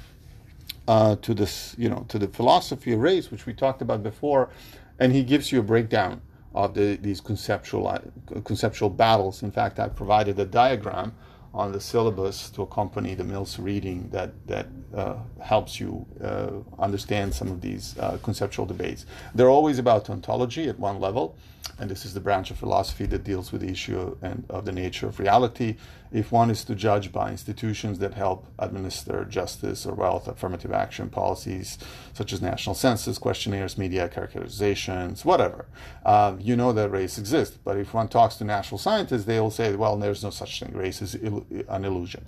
uh, 0.89 1.17
to 1.17 1.35
this, 1.35 1.75
you 1.79 1.89
know, 1.89 2.05
to 2.09 2.19
the 2.19 2.29
philosophy 2.29 2.93
of 2.93 3.01
race, 3.01 3.31
which 3.31 3.47
we 3.47 3.55
talked 3.55 3.83
about 3.83 4.03
before, 4.03 4.51
and 4.99 5.13
he 5.13 5.23
gives 5.23 5.51
you 5.51 5.61
a 5.61 5.63
breakdown 5.63 6.21
of 6.55 6.75
the, 6.75 6.97
these 6.97 7.21
conceptual 7.21 7.89
uh, 7.89 7.99
conceptual 8.45 8.91
battles. 8.91 9.43
In 9.43 9.51
fact, 9.51 9.79
I 9.79 9.89
provided 9.89 10.39
a 10.39 10.45
diagram 10.45 11.15
on 11.53 11.71
the 11.71 11.81
syllabus 11.81 12.51
to 12.51 12.63
accompany 12.63 13.15
the 13.15 13.25
Mills 13.25 13.59
reading 13.59 14.09
that 14.11 14.33
that 14.47 14.67
uh, 14.95 15.17
helps 15.41 15.81
you 15.81 16.07
uh, 16.23 16.51
understand 16.79 17.35
some 17.35 17.49
of 17.49 17.61
these 17.61 17.97
uh, 17.99 18.19
conceptual 18.23 18.67
debates. 18.67 19.07
They're 19.35 19.51
always 19.51 19.79
about 19.79 20.11
ontology 20.11 20.69
at 20.69 20.79
one 20.79 21.01
level, 21.01 21.37
and 21.79 21.91
this 21.91 22.05
is 22.05 22.15
the 22.15 22.21
branch 22.21 22.51
of 22.51 22.59
philosophy 22.59 23.07
that 23.07 23.25
deals 23.25 23.53
with 23.53 23.63
the 23.63 23.71
issue 23.71 24.17
and 24.23 24.45
of 24.51 24.65
the 24.65 24.73
nature 24.73 25.07
of 25.07 25.19
reality. 25.19 25.77
If 26.15 26.31
one 26.31 26.49
is 26.49 26.65
to 26.67 26.77
judge 26.77 27.11
by 27.11 27.33
institutions 27.33 27.99
that 27.99 28.15
help 28.15 28.47
administer 28.61 29.25
justice 29.25 29.85
or 29.85 29.95
wealth, 29.95 30.29
affirmative 30.29 30.73
action 30.73 31.11
policies 31.11 31.77
such 32.13 32.33
as 32.33 32.41
national 32.41 32.77
census, 32.77 33.19
questionnaires, 33.19 33.77
media 33.77 34.09
characterizations, 34.09 35.25
whatever, 35.25 35.67
uh, 36.07 36.37
you 36.39 36.55
know 36.55 36.73
that 36.73 36.91
race 36.91 37.19
exists. 37.19 37.59
But 37.65 37.79
if 37.79 37.93
one 37.93 38.07
talks 38.07 38.37
to 38.37 38.45
natural 38.45 38.79
scientists, 38.79 39.25
they 39.25 39.41
will 39.41 39.51
say, 39.51 39.75
"Well, 39.75 39.97
there's 39.97 40.23
no 40.23 40.31
such 40.31 40.61
thing. 40.61 40.73
Race 40.73 41.03
is 41.03 41.17
an 41.17 41.85
illusion." 41.85 42.25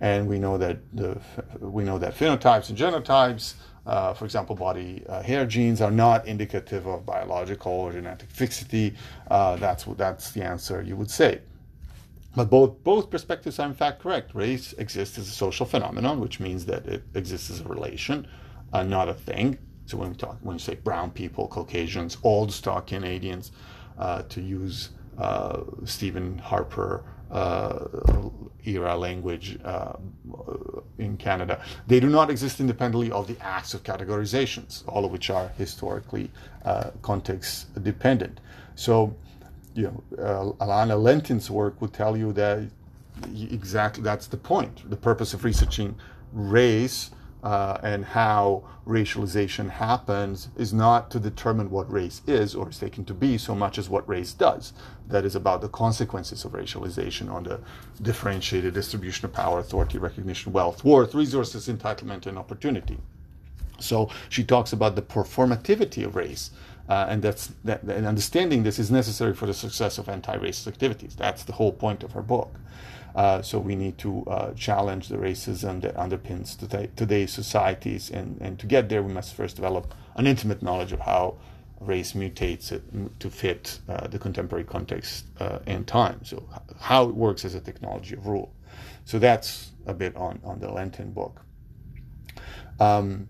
And 0.00 0.28
we 0.28 0.38
know 0.38 0.56
that 0.58 0.78
the, 0.92 1.20
we 1.58 1.82
know 1.82 1.98
that 1.98 2.14
phenotypes 2.16 2.68
and 2.68 2.78
genotypes 2.78 3.54
uh, 3.86 4.14
for 4.14 4.24
example, 4.24 4.56
body 4.56 5.04
uh, 5.08 5.22
hair 5.22 5.44
genes 5.44 5.82
are 5.82 5.90
not 5.90 6.26
indicative 6.26 6.86
of 6.86 7.04
biological 7.04 7.72
or 7.72 7.92
genetic 7.92 8.30
fixity. 8.30 8.94
Uh, 9.30 9.56
that's 9.56 9.84
that's 9.96 10.30
the 10.30 10.42
answer 10.42 10.80
you 10.80 10.96
would 10.96 11.10
say. 11.10 11.40
But 12.36 12.50
both 12.50 12.82
both 12.82 13.10
perspectives 13.10 13.58
are 13.58 13.66
in 13.66 13.74
fact 13.74 14.00
correct. 14.00 14.34
Race 14.34 14.72
exists 14.78 15.18
as 15.18 15.28
a 15.28 15.32
social 15.32 15.66
phenomenon, 15.66 16.20
which 16.20 16.40
means 16.40 16.66
that 16.66 16.86
it 16.86 17.04
exists 17.14 17.50
as 17.50 17.60
a 17.60 17.64
relation, 17.64 18.26
uh, 18.72 18.82
not 18.82 19.08
a 19.08 19.14
thing. 19.14 19.58
So 19.86 19.98
when 19.98 20.10
we 20.10 20.16
talk, 20.16 20.38
when 20.42 20.54
you 20.54 20.60
say 20.60 20.74
brown 20.74 21.10
people, 21.10 21.46
Caucasians, 21.46 22.16
old 22.22 22.52
stock 22.52 22.86
Canadians, 22.86 23.52
uh, 23.98 24.22
to 24.22 24.40
use 24.40 24.90
uh, 25.18 25.60
Stephen 25.84 26.38
Harper 26.38 27.04
uh, 27.30 27.86
era 28.64 28.96
language 28.96 29.58
uh, 29.64 29.94
in 30.98 31.16
Canada. 31.16 31.62
They 31.86 32.00
do 32.00 32.08
not 32.08 32.30
exist 32.30 32.60
independently 32.60 33.10
of 33.10 33.26
the 33.26 33.36
acts 33.40 33.74
of 33.74 33.82
categorizations, 33.82 34.82
all 34.86 35.04
of 35.04 35.12
which 35.12 35.30
are 35.30 35.48
historically 35.58 36.30
uh, 36.64 36.90
context 37.02 37.82
dependent. 37.82 38.40
So, 38.74 39.16
you 39.74 39.84
know, 39.84 40.02
uh, 40.18 40.64
Alana 40.64 41.00
Lentin's 41.00 41.50
work 41.50 41.80
would 41.80 41.92
tell 41.92 42.16
you 42.16 42.32
that 42.32 42.68
exactly 43.50 44.02
that's 44.02 44.26
the 44.26 44.36
point. 44.36 44.88
The 44.88 44.96
purpose 44.96 45.34
of 45.34 45.44
researching 45.44 45.96
race 46.32 47.10
uh, 47.42 47.78
and 47.82 48.04
how 48.04 48.64
racialization 48.86 49.68
happens 49.68 50.48
is 50.56 50.72
not 50.72 51.10
to 51.10 51.20
determine 51.20 51.70
what 51.70 51.90
race 51.92 52.22
is 52.26 52.54
or 52.54 52.70
is 52.70 52.78
taken 52.78 53.04
to 53.04 53.14
be 53.14 53.36
so 53.36 53.54
much 53.54 53.78
as 53.78 53.88
what 53.88 54.08
race 54.08 54.32
does. 54.32 54.72
That 55.08 55.24
is 55.24 55.34
about 55.34 55.60
the 55.60 55.68
consequences 55.68 56.44
of 56.44 56.52
racialization 56.52 57.30
on 57.30 57.44
the 57.44 57.60
differentiated 58.00 58.72
distribution 58.72 59.26
of 59.26 59.32
power, 59.34 59.58
authority, 59.58 59.98
recognition, 59.98 60.52
wealth, 60.52 60.84
worth, 60.84 61.14
resources, 61.14 61.68
entitlement, 61.68 62.26
and 62.26 62.38
opportunity. 62.38 62.98
So 63.78 64.08
she 64.28 64.44
talks 64.44 64.72
about 64.72 64.96
the 64.96 65.02
performativity 65.02 66.04
of 66.04 66.16
race. 66.16 66.50
Uh, 66.88 67.06
and 67.08 67.22
that's 67.22 67.52
that, 67.64 67.82
and 67.82 68.06
understanding 68.06 68.62
this 68.62 68.78
is 68.78 68.90
necessary 68.90 69.34
for 69.34 69.46
the 69.46 69.54
success 69.54 69.98
of 69.98 70.08
anti-racist 70.08 70.66
activities. 70.66 71.14
That's 71.16 71.44
the 71.44 71.52
whole 71.52 71.72
point 71.72 72.02
of 72.02 72.12
her 72.12 72.22
book. 72.22 72.54
Uh, 73.14 73.40
so 73.42 73.58
we 73.58 73.76
need 73.76 73.96
to 73.96 74.24
uh, 74.26 74.52
challenge 74.54 75.08
the 75.08 75.16
racism 75.16 75.80
that 75.80 75.94
underpins 75.94 76.58
today, 76.58 76.90
today's 76.96 77.32
societies. 77.32 78.10
And, 78.10 78.38
and 78.40 78.58
to 78.58 78.66
get 78.66 78.88
there, 78.88 79.02
we 79.02 79.12
must 79.12 79.34
first 79.34 79.56
develop 79.56 79.94
an 80.16 80.26
intimate 80.26 80.62
knowledge 80.62 80.92
of 80.92 81.00
how 81.00 81.36
race 81.80 82.12
mutates 82.12 82.80
to 83.18 83.30
fit 83.30 83.78
uh, 83.88 84.08
the 84.08 84.18
contemporary 84.18 84.64
context 84.64 85.26
uh, 85.38 85.60
and 85.66 85.86
time. 85.86 86.24
So 86.24 86.48
how 86.80 87.08
it 87.08 87.14
works 87.14 87.44
as 87.44 87.54
a 87.54 87.60
technology 87.60 88.14
of 88.14 88.26
rule. 88.26 88.52
So 89.04 89.18
that's 89.18 89.70
a 89.86 89.94
bit 89.94 90.16
on, 90.16 90.40
on 90.44 90.58
the 90.58 90.68
Lentin 90.68 91.14
book. 91.14 91.40
Um, 92.80 93.28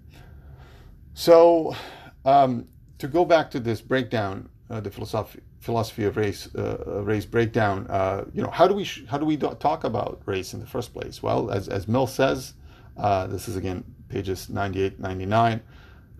so 1.13 1.77
um, 2.25 2.69
to 3.05 3.09
go 3.13 3.25
back 3.25 3.51
to 3.51 3.61
this 3.61 3.81
breakdown, 3.83 4.49
uh, 4.71 4.81
the 4.81 4.91
philosophy 4.91 5.41
philosophy 5.61 6.05
of 6.05 6.17
race 6.17 6.49
uh, 6.55 7.03
race 7.05 7.27
breakdown. 7.27 7.87
Uh, 7.89 8.25
you 8.33 8.43
know, 8.43 8.51
how 8.51 8.67
do 8.67 8.75
we 8.75 8.85
sh- 8.85 9.05
how 9.07 9.19
do 9.19 9.27
we 9.27 9.37
do- 9.37 9.57
talk 9.61 9.85
about 9.85 10.23
race 10.25 10.55
in 10.55 10.61
the 10.61 10.67
first 10.67 10.93
place? 10.95 11.23
Well, 11.23 11.51
as 11.51 11.69
as 11.69 11.87
Mill 11.87 12.07
says, 12.07 12.55
uh, 12.97 13.27
this 13.27 13.47
is 13.49 13.57
again 13.57 13.85
pages 14.09 14.49
98, 14.49 15.01
99. 15.01 15.61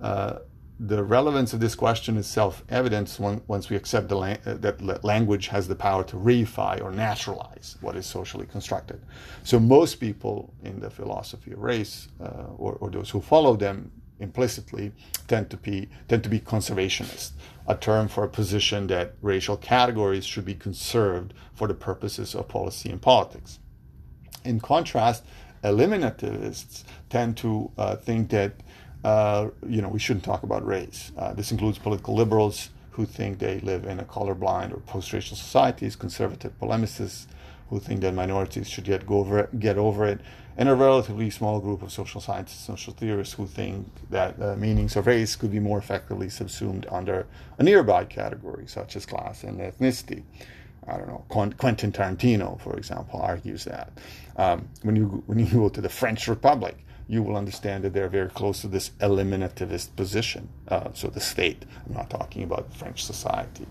Uh, 0.01 0.39
the 0.81 1.03
relevance 1.03 1.53
of 1.55 1.61
this 1.61 1.75
question 1.77 2.17
is 2.17 2.27
self-evident 2.27 3.17
once 3.47 3.71
we 3.71 3.77
accept 3.77 4.11
la- 4.11 4.37
that 4.45 5.05
language 5.05 5.47
has 5.47 5.69
the 5.69 5.77
power 5.77 6.03
to 6.05 6.17
reify 6.17 6.83
or 6.83 6.91
naturalize 6.91 7.77
what 7.81 7.95
is 7.97 8.05
socially 8.05 8.47
constructed. 8.47 9.01
So 9.45 9.61
most 9.61 10.01
people 10.01 10.53
in 10.65 10.81
the 10.81 10.91
philosophy 10.91 11.53
of 11.53 11.61
race, 11.61 12.09
uh, 12.21 12.59
or, 12.59 12.73
or 12.81 12.91
those 12.91 13.09
who 13.09 13.21
follow 13.21 13.55
them, 13.57 13.93
implicitly 14.25 14.93
tend 15.29 15.51
to 15.51 15.57
be 15.57 15.89
tend 16.09 16.23
to 16.25 16.29
be 16.29 16.41
conservationist, 16.41 17.31
a 17.67 17.77
term 17.77 18.09
for 18.09 18.25
a 18.25 18.29
position 18.29 18.89
that 18.89 19.15
racial 19.23 19.57
categories 19.57 20.25
should 20.25 20.45
be 20.45 20.55
conserved 20.55 21.33
for 21.55 21.69
the 21.69 21.75
purposes 21.75 22.35
of 22.35 22.49
policy 22.49 22.91
and 22.91 23.01
politics. 23.01 23.61
In 24.45 24.59
contrast, 24.61 25.25
eliminativists 25.63 26.85
tend 27.09 27.37
to 27.39 27.71
uh, 27.79 27.97
think 27.97 28.31
that 28.31 28.53
uh, 29.05 29.49
you 29.67 29.81
know 29.83 29.89
we 29.89 29.99
shouldn't 29.99 30.25
talk 30.25 30.43
about 30.43 30.67
race. 30.67 31.13
Uh, 31.17 31.33
this 31.33 31.53
includes 31.53 31.79
political 31.79 32.15
liberals 32.15 32.71
who 32.91 33.05
think 33.07 33.39
they 33.39 33.59
live 33.61 33.85
in 33.85 33.99
a 33.99 34.05
colorblind 34.05 34.73
or 34.73 34.81
post-racial 34.81 35.37
societies, 35.37 35.97
conservative 35.97 36.53
polemicists 36.61 37.27
who 37.69 37.81
think 37.81 38.01
that 38.03 38.15
minorities 38.15 38.69
should 38.69 38.85
get 38.85 39.07
go 39.07 39.19
over 39.19 39.39
it, 39.41 39.59
get 39.59 39.79
over 39.79 40.07
it, 40.07 40.21
and 40.57 40.69
a 40.69 40.75
relatively 40.75 41.31
small 41.31 41.61
group 41.61 41.83
of 41.83 41.93
social 41.93 42.21
scientists, 42.21 42.65
social 42.65 42.93
theorists 42.93 43.35
who 43.35 43.47
think 43.47 43.87
that 44.11 44.41
uh, 44.41 44.55
meanings 44.57 44.97
of 44.97 45.07
race 45.07 45.35
could 45.35 45.51
be 45.51 45.59
more 45.59 45.79
effectively 45.79 46.29
subsumed 46.29 46.87
under 46.91 47.27
a 47.59 47.63
nearby 47.63 48.05
category, 48.05 48.67
such 48.67 48.95
as 48.97 49.05
class 49.05 49.43
and 49.43 49.59
ethnicity. 49.61 50.23
I 50.87 50.99
don't 50.99 51.09
know. 51.09 51.25
Quentin 51.29 51.93
Tarantino, 51.93 52.61
for 52.61 52.77
example, 52.77 53.21
argues 53.21 53.65
that. 53.65 53.91
Um, 54.37 54.69
when 54.83 54.97
you 54.97 55.23
when 55.27 55.39
you 55.39 55.47
go 55.47 55.69
to 55.69 55.81
the 55.81 55.89
French 55.89 56.29
Republic, 56.29 56.77
you 57.09 57.23
will 57.23 57.37
understand 57.37 57.85
that 57.85 57.93
they're 57.93 58.09
very 58.09 58.29
close 58.29 58.61
to 58.61 58.69
this 58.69 58.91
eliminativist 59.01 59.97
position. 59.97 60.49
Uh, 60.69 60.91
so 60.93 61.09
the 61.09 61.21
state. 61.21 61.65
I'm 61.87 61.95
not 61.95 62.11
talking 62.11 62.43
about 62.43 62.73
French 62.75 63.05
society. 63.05 63.67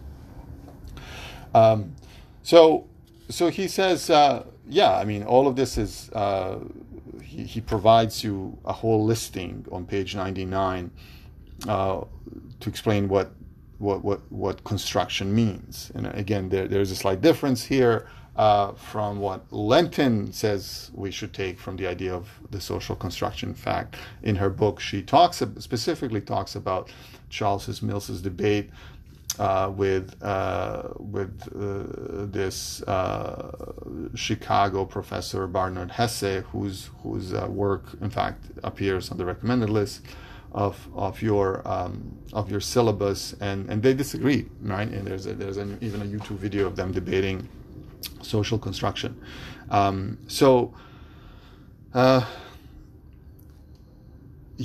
Um, 1.54 1.96
so 2.41 2.88
so 3.30 3.50
he 3.50 3.67
says, 3.67 4.10
uh, 4.10 4.43
yeah, 4.67 4.97
I 4.97 5.04
mean, 5.04 5.23
all 5.23 5.47
of 5.47 5.56
this 5.56 5.78
is, 5.78 6.10
uh, 6.13 6.60
he, 7.21 7.43
he, 7.43 7.62
provides 7.62 8.23
you 8.23 8.58
a 8.65 8.73
whole 8.73 9.04
listing 9.04 9.65
on 9.71 9.86
page 9.86 10.15
99 10.15 10.91
uh, 11.67 12.02
to 12.60 12.69
explain 12.69 13.08
what, 13.10 13.34
what, 13.78 14.04
what, 14.04 14.32
what 14.32 14.63
construction 14.63 15.34
means. 15.34 15.91
And 15.95 16.08
again, 16.08 16.49
there, 16.49 16.67
there's 16.67 16.91
a 16.91 16.95
slight 16.95 17.21
difference 17.21 17.63
here 17.63 18.08
uh, 18.36 18.71
from 18.73 19.19
what 19.19 19.47
Lentin 19.52 20.34
says 20.34 20.91
we 20.93 21.12
should 21.12 21.34
take 21.34 21.60
from 21.60 21.76
the 21.76 21.88
idea 21.88 22.13
of 22.13 22.30
the 22.49 22.60
social 22.60 22.95
construction. 22.95 23.54
Fact, 23.54 23.95
in 24.23 24.36
her 24.38 24.49
book, 24.49 24.80
she 24.80 25.02
talks 25.02 25.38
specifically 25.60 26.21
talks 26.21 26.56
about 26.56 26.89
Charles's 27.30 27.82
Mills's 27.82 28.21
debate 28.21 28.69
uh, 29.39 29.72
with 29.76 30.15
uh, 30.24 30.89
with 31.00 31.41
uh, 31.56 32.26
this 32.32 32.82
uh, 32.84 33.74
Chicago 34.15 34.86
professor 34.86 35.48
Barnor 35.48 35.88
Hesse, 35.88 36.43
whose 36.52 36.89
whose 37.02 37.34
uh, 37.34 37.48
work 37.50 37.84
in 38.02 38.10
fact 38.10 38.46
appears 38.63 39.10
on 39.12 39.17
the 39.17 39.26
recommended 39.26 39.69
list 39.69 40.02
of 40.52 40.88
of 40.96 41.22
your 41.22 41.67
um, 41.67 42.17
of 42.32 42.52
your 42.52 42.60
syllabus, 42.60 43.34
and, 43.41 43.69
and 43.69 43.82
they 43.82 43.93
disagree, 43.93 44.48
right? 44.62 44.88
And 44.88 45.08
there's 45.08 45.26
a, 45.26 45.34
there's 45.34 45.58
an, 45.58 45.78
even 45.82 46.02
a 46.02 46.06
YouTube 46.06 46.38
video 46.38 46.67
of 46.67 46.76
them 46.76 46.91
debating 46.91 47.48
social 48.22 48.58
construction. 48.58 49.19
Um, 49.69 50.17
so. 50.28 50.74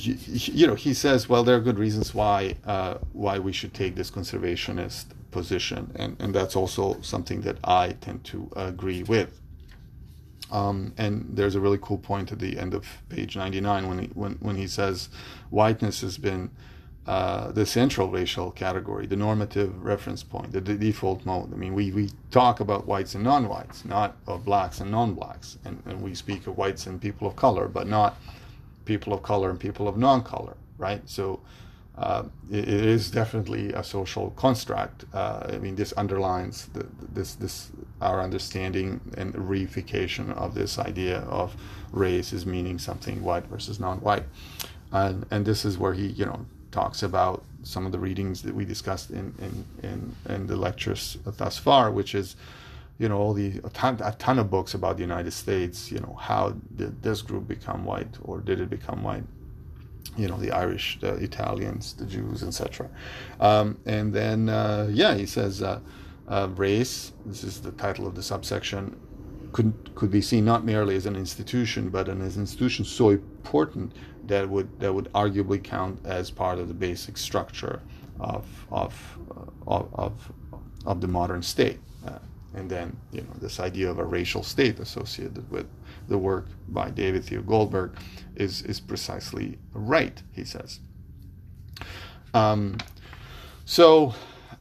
You 0.07 0.67
know, 0.67 0.75
he 0.75 0.95
says, 0.95 1.29
well, 1.29 1.43
there 1.45 1.57
are 1.57 1.61
good 1.61 1.79
reasons 1.79 2.15
why 2.15 2.57
uh, 2.67 2.99
why 3.13 3.39
we 3.39 3.53
should 3.53 3.75
take 3.75 3.95
this 3.97 4.11
conservationist 4.11 5.07
position, 5.31 5.93
and 5.97 6.17
and 6.21 6.35
that's 6.35 6.57
also 6.57 7.01
something 7.01 7.43
that 7.43 7.59
I 7.65 7.91
tend 8.01 8.25
to 8.25 8.51
agree 8.57 9.03
with. 9.03 9.41
Um, 10.51 10.95
and 10.97 11.27
there's 11.29 11.55
a 11.55 11.61
really 11.61 11.79
cool 11.81 11.99
point 11.99 12.33
at 12.33 12.39
the 12.39 12.59
end 12.59 12.73
of 12.73 12.87
page 13.11 13.37
99 13.37 13.89
when 13.89 13.99
he 13.99 14.07
when 14.15 14.35
when 14.41 14.57
he 14.57 14.67
says 14.67 15.09
whiteness 15.51 16.01
has 16.01 16.17
been 16.17 16.51
uh, 17.09 17.51
the 17.53 17.65
central 17.65 18.11
racial 18.11 18.51
category, 18.51 19.07
the 19.07 19.17
normative 19.17 19.83
reference 19.83 20.23
point, 20.23 20.53
the, 20.53 20.61
the, 20.61 20.75
default 20.75 21.25
mode. 21.25 21.51
I 21.55 21.57
mean, 21.57 21.73
we, 21.73 21.91
we 21.91 22.11
talk 22.31 22.61
about 22.61 22.87
whites 22.87 23.15
and 23.15 23.25
non-whites, 23.25 23.87
not 23.87 24.19
of 24.27 24.45
blacks 24.45 24.81
and 24.81 24.91
non-blacks, 24.91 25.57
and, 25.65 25.83
and 25.87 26.03
we 26.03 26.15
speak 26.15 26.47
of 26.47 26.59
whites 26.59 26.87
and 26.87 27.01
people 27.01 27.27
of 27.27 27.35
color, 27.35 27.67
but 27.67 27.87
not 27.87 28.19
people 28.89 29.13
of 29.13 29.23
color 29.23 29.51
and 29.51 29.61
people 29.61 29.87
of 29.87 29.97
non-color, 29.97 30.57
right? 30.79 31.03
So 31.05 31.41
uh, 31.99 32.25
it, 32.51 32.65
it 32.77 32.85
is 32.97 33.11
definitely 33.11 33.73
a 33.73 33.85
social 33.85 34.31
construct. 34.31 35.05
Uh, 35.13 35.47
I 35.55 35.59
mean, 35.59 35.77
this 35.77 35.93
underlines 35.97 36.67
the, 36.75 36.87
this 37.13 37.35
this 37.35 37.71
our 38.01 38.21
understanding 38.23 39.01
and 39.17 39.35
reification 39.35 40.27
of 40.45 40.55
this 40.55 40.79
idea 40.79 41.19
of 41.41 41.55
race 41.93 42.33
as 42.33 42.47
meaning 42.47 42.79
something 42.79 43.23
white 43.23 43.47
versus 43.53 43.79
non-white, 43.79 44.27
and 44.91 45.27
and 45.31 45.45
this 45.45 45.65
is 45.65 45.77
where 45.77 45.95
he 46.01 46.07
you 46.21 46.25
know 46.25 46.47
talks 46.71 47.03
about 47.03 47.45
some 47.63 47.85
of 47.85 47.93
the 47.93 47.99
readings 47.99 48.43
that 48.43 48.55
we 48.55 48.65
discussed 48.65 49.11
in 49.11 49.27
in 49.47 49.53
in, 49.89 49.99
in 50.35 50.47
the 50.47 50.57
lectures 50.57 51.19
thus 51.43 51.59
far, 51.59 51.91
which 51.91 52.15
is 52.15 52.37
you 52.99 53.09
know 53.09 53.17
all 53.17 53.33
the 53.33 53.61
a 53.65 53.71
ton, 53.71 53.99
a 54.03 54.13
ton 54.13 54.39
of 54.39 54.51
books 54.51 54.75
about 54.75 54.97
the 54.97 55.03
United 55.03 55.33
States. 55.33 55.91
You 55.91 56.01
know 56.01 56.17
how 56.21 56.51
did 56.75 57.03
this 57.03 57.23
group 57.23 57.47
become 57.47 57.85
white 57.85 58.17
or 58.23 58.41
did 58.41 58.61
it 58.61 58.69
become 58.69 59.03
white? 59.03 59.25
You 60.17 60.29
know 60.29 60.37
the 60.37 60.51
Irish, 60.51 60.99
the 61.01 61.15
Italians, 61.15 61.95
the 61.95 62.07
Jews, 62.07 62.43
etc. 62.43 62.91
Um, 63.39 63.79
and 63.87 64.13
then 64.13 64.49
uh, 64.49 64.89
yeah, 64.91 65.15
he 65.15 65.27
says 65.27 65.63
uh, 65.63 65.81
uh, 66.27 66.49
race. 66.57 67.13
This 67.25 67.45
is 67.45 67.61
the 67.61 67.73
title 67.73 68.07
of 68.07 68.17
the 68.17 68.23
subsection. 68.23 68.99
Could 69.53 69.95
could 69.95 70.11
be 70.11 70.21
seen 70.21 70.45
not 70.45 70.65
merely 70.65 70.97
as 70.97 71.07
an 71.07 71.15
institution, 71.15 71.91
but 71.91 72.09
an, 72.09 72.21
institution 72.21 72.85
so 72.85 73.11
important 73.11 73.93
that 74.27 74.49
would 74.49 74.81
that 74.81 74.93
would 74.93 75.11
arguably 75.13 75.63
count 75.63 76.05
as 76.05 76.31
part 76.33 76.59
of 76.59 76.67
the 76.67 76.75
basic 76.75 77.17
structure 77.17 77.81
of 78.19 78.45
of 78.73 79.19
uh, 79.31 79.71
of, 79.71 79.95
of, 79.95 80.33
of 80.85 81.01
the 81.01 81.09
modern 81.09 81.43
state. 81.43 81.79
And 82.55 82.71
then 82.71 82.97
you 83.13 83.23
know 83.23 83.35
this 83.41 83.61
idea 83.61 83.91
of 83.91 83.99
a 83.99 84.05
racial 84.05 84.43
state 84.43 84.79
associated 84.79 85.51
with 85.51 85.67
the 86.09 86.19
work 86.19 86.47
by 86.69 86.91
David 86.91 87.25
Theo 87.25 87.43
Goldberg 87.43 87.97
is 88.37 88.63
is 88.63 88.81
precisely 88.81 89.59
right. 89.73 90.23
He 90.33 90.45
says. 90.45 90.81
Um, 92.35 92.79
so 93.65 94.15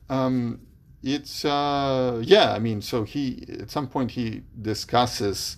um, 0.10 0.60
it's 1.04 1.46
uh, 1.46 2.22
yeah. 2.24 2.52
I 2.52 2.60
mean, 2.60 2.82
so 2.82 3.04
he 3.04 3.46
at 3.60 3.72
some 3.72 3.88
point 3.88 4.12
he 4.12 4.44
discusses 4.62 5.58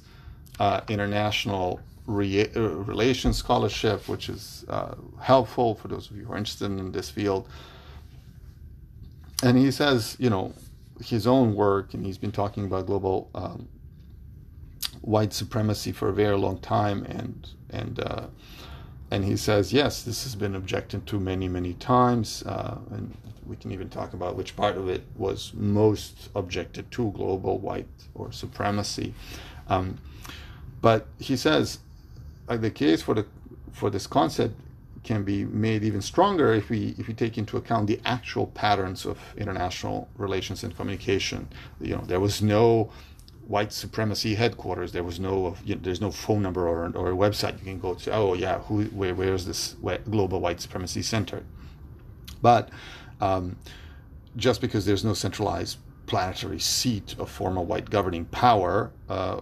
uh, 0.59 0.81
international 0.87 1.79
uh, 2.07 2.11
relations 2.11 3.37
scholarship, 3.37 4.07
which 4.07 4.29
is 4.29 4.65
uh, 4.69 4.95
helpful 5.19 5.75
for 5.75 5.87
those 5.87 6.09
of 6.09 6.17
you 6.17 6.25
who 6.25 6.33
are 6.33 6.37
interested 6.37 6.65
in 6.65 6.91
this 6.91 7.09
field. 7.09 7.47
And 9.41 9.57
he 9.57 9.71
says, 9.71 10.17
you 10.19 10.29
know, 10.29 10.53
his 11.03 11.27
own 11.27 11.55
work, 11.55 11.93
and 11.93 12.05
he's 12.05 12.17
been 12.17 12.31
talking 12.31 12.65
about 12.65 12.85
global 12.85 13.29
um, 13.35 13.67
white 15.01 15.33
supremacy 15.33 15.91
for 15.91 16.09
a 16.09 16.13
very 16.13 16.38
long 16.38 16.59
time, 16.59 17.03
and 17.05 17.49
and 17.69 17.99
uh, 17.99 18.27
and 19.12 19.25
he 19.25 19.35
says, 19.38 19.73
yes, 19.73 20.03
this 20.03 20.23
has 20.23 20.35
been 20.35 20.55
objected 20.55 21.07
to 21.07 21.19
many, 21.19 21.47
many 21.47 21.73
times, 21.73 22.43
uh, 22.43 22.77
and 22.91 23.15
we 23.45 23.55
can 23.55 23.71
even 23.71 23.89
talk 23.89 24.13
about 24.13 24.35
which 24.35 24.55
part 24.55 24.77
of 24.77 24.88
it 24.88 25.03
was 25.15 25.51
most 25.55 26.29
objected 26.35 26.91
to, 26.91 27.12
global 27.12 27.57
white 27.57 27.88
or 28.13 28.31
supremacy. 28.31 29.13
Um, 29.67 29.97
but 30.81 31.07
he 31.17 31.35
says 31.35 31.79
like 32.47 32.62
the 32.62 32.71
case 32.71 33.01
for 33.01 33.13
the 33.13 33.25
for 33.71 33.89
this 33.89 34.07
concept 34.07 34.55
can 35.03 35.23
be 35.23 35.45
made 35.45 35.83
even 35.83 36.01
stronger 36.01 36.53
if 36.53 36.69
we 36.69 36.95
if 36.97 37.07
we 37.07 37.13
take 37.13 37.38
into 37.38 37.57
account 37.57 37.88
the 37.88 37.99
actual 38.05 38.47
patterns 38.47 39.05
of 39.05 39.17
international 39.38 40.09
relations 40.17 40.63
and 40.63 40.75
communication. 40.75 41.47
You 41.79 41.95
know, 41.95 42.03
there 42.05 42.19
was 42.19 42.41
no 42.41 42.91
white 43.47 43.73
supremacy 43.73 44.35
headquarters. 44.35 44.91
There 44.91 45.03
was 45.03 45.19
no 45.19 45.55
you 45.65 45.75
know, 45.75 45.81
there's 45.83 46.01
no 46.01 46.12
phone 46.12 46.41
number 46.41 46.67
or, 46.67 46.91
or 46.95 47.12
a 47.12 47.15
website 47.15 47.57
you 47.59 47.65
can 47.65 47.79
go 47.79 47.95
to. 47.95 48.12
Oh 48.12 48.33
yeah, 48.33 48.59
who 48.59 48.83
where 48.85 49.15
where 49.15 49.33
is 49.33 49.45
this 49.45 49.75
global 50.09 50.39
white 50.39 50.62
supremacy 50.62 51.01
center? 51.01 51.43
But 52.41 52.69
um, 53.19 53.57
just 54.35 54.62
because 54.62 54.85
there's 54.85 55.03
no 55.03 55.13
centralized 55.13 55.77
planetary 56.05 56.59
seat 56.59 57.15
of 57.19 57.29
formal 57.29 57.65
white 57.65 57.89
governing 57.89 58.25
power, 58.25 58.91
uh, 59.09 59.41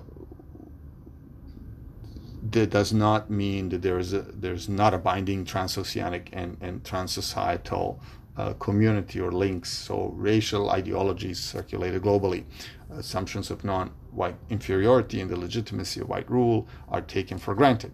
that 2.52 2.70
does 2.70 2.94
not 2.94 3.30
mean 3.30 3.70
that 3.70 3.82
there 3.82 4.00
is 4.00 4.14
a, 4.14 4.22
there's 4.22 4.70
not 4.70 4.94
a 4.94 4.98
binding 4.98 5.46
transoceanic 5.46 6.30
and, 6.34 6.58
and 6.62 6.84
transsocietal 6.84 8.00
uh, 8.38 8.54
community 8.54 9.20
or 9.20 9.32
links. 9.32 9.72
So 9.72 10.14
racial 10.16 10.70
ideologies 10.70 11.40
circulated 11.40 12.04
globally. 12.04 12.44
Assumptions 12.92 13.52
of 13.52 13.64
non-white 13.64 14.36
inferiority 14.50 15.20
and 15.20 15.30
the 15.30 15.38
legitimacy 15.38 16.02
of 16.02 16.10
white 16.10 16.30
rule 16.30 16.68
are 16.90 17.02
taken 17.02 17.38
for 17.38 17.56
granted. 17.56 17.92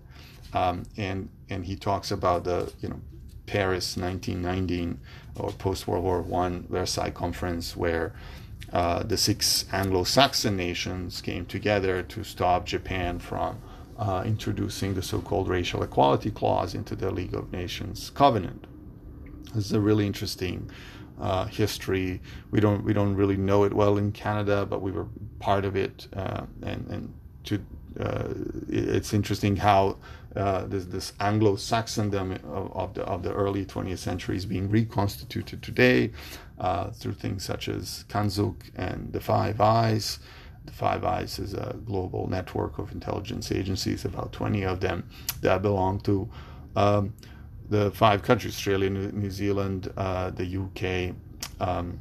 Um, 0.54 0.84
and 0.98 1.30
and 1.50 1.66
he 1.66 1.76
talks 1.76 2.12
about 2.12 2.44
the 2.44 2.72
you 2.80 2.90
know 2.90 3.00
Paris 3.48 3.98
1919 3.98 5.00
or 5.36 5.52
post 5.52 5.88
World 5.88 6.04
War 6.04 6.22
One 6.22 6.68
Versailles 6.70 7.10
Conference 7.10 7.76
where 7.76 8.14
uh, 8.72 9.04
the 9.04 9.18
six 9.18 9.66
Anglo-Saxon 9.72 10.56
nations 10.56 11.22
came 11.22 11.46
together 11.46 12.02
to 12.04 12.24
stop 12.24 12.66
Japan 12.66 13.20
from 13.20 13.62
uh, 13.98 14.24
introducing 14.26 14.94
the 14.94 15.02
so-called 15.02 15.48
racial 15.48 15.84
equality 15.84 16.32
clause 16.32 16.74
into 16.74 16.96
the 16.96 17.12
League 17.12 17.34
of 17.34 17.52
Nations 17.52 18.10
covenant. 18.10 18.66
This 19.54 19.66
is 19.66 19.74
a 19.74 19.80
really 19.80 20.08
interesting 20.08 20.70
uh, 21.20 21.46
history. 21.46 22.22
We 22.52 22.60
don't 22.60 22.84
we 22.84 22.94
don't 22.94 23.16
really 23.16 23.38
know 23.38 23.64
it 23.64 23.74
well 23.74 23.98
in 23.98 24.12
Canada, 24.12 24.66
but 24.66 24.82
we 24.82 24.92
were 24.92 25.08
part 25.40 25.66
of 25.66 25.76
it, 25.76 26.08
uh, 26.16 26.46
and 26.64 26.88
and 26.88 27.14
to 27.46 27.64
uh, 28.00 28.34
it's 28.68 29.14
interesting 29.14 29.56
how 29.56 29.98
uh, 30.36 30.66
this, 30.66 30.86
this 30.86 31.14
Anglo-Saxondom 31.20 32.44
of, 32.46 32.76
of, 32.76 32.94
the 32.96 33.04
of 33.04 33.22
the 33.22 33.32
early 33.32 33.66
20th 33.66 34.00
century 34.00 34.36
is 34.36 34.48
being 34.48 34.68
reconstituted 34.70 35.62
today 35.62 36.12
uh, 36.58 36.90
through 36.90 37.14
things 37.14 37.46
such 37.46 37.70
as 37.70 38.06
CANZUK 38.10 38.56
and 38.76 39.14
the 39.14 39.20
Five 39.20 39.62
Eyes. 39.62 40.20
The 40.66 40.72
Five 40.72 41.04
Eyes 41.04 41.40
is 41.40 41.54
a 41.54 41.76
global 41.86 42.28
network 42.28 42.80
of 42.80 42.92
intelligence 42.92 43.52
agencies, 43.52 44.06
about 44.06 44.32
20 44.32 44.64
of 44.64 44.80
them 44.80 45.10
that 45.42 45.62
belong 45.62 46.00
to 46.02 46.30
um, 46.76 47.14
the 47.70 47.92
five 47.92 48.22
countries 48.22 48.54
Australia, 48.54 48.90
New 48.90 49.32
Zealand, 49.32 49.92
uh, 49.98 50.30
the 50.32 50.46
UK, 50.46 51.16
um, 51.60 52.00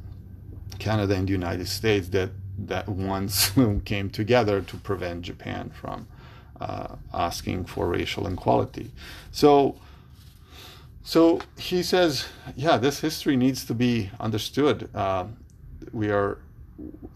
Canada, 0.79 1.15
and 1.15 1.27
the 1.27 1.33
United 1.33 1.69
States 1.69 2.09
that, 2.09 2.31
that 2.59 2.89
once 2.89 3.53
came 3.85 4.11
together 4.11 4.61
to 4.63 4.77
prevent 4.79 5.23
Japan 5.23 5.71
from 5.71 6.07
uh, 6.61 6.97
asking 7.13 7.65
for 7.65 7.89
racial 7.89 8.27
equality. 8.27 8.91
So, 9.31 9.77
so 11.03 11.41
he 11.57 11.83
says, 11.83 12.27
yeah, 12.55 12.77
this 12.77 13.01
history 13.01 13.37
needs 13.37 13.65
to 13.65 13.75
be 13.75 14.11
understood. 14.21 14.89
Uh, 14.95 15.27
we 15.93 16.11
are 16.11 16.39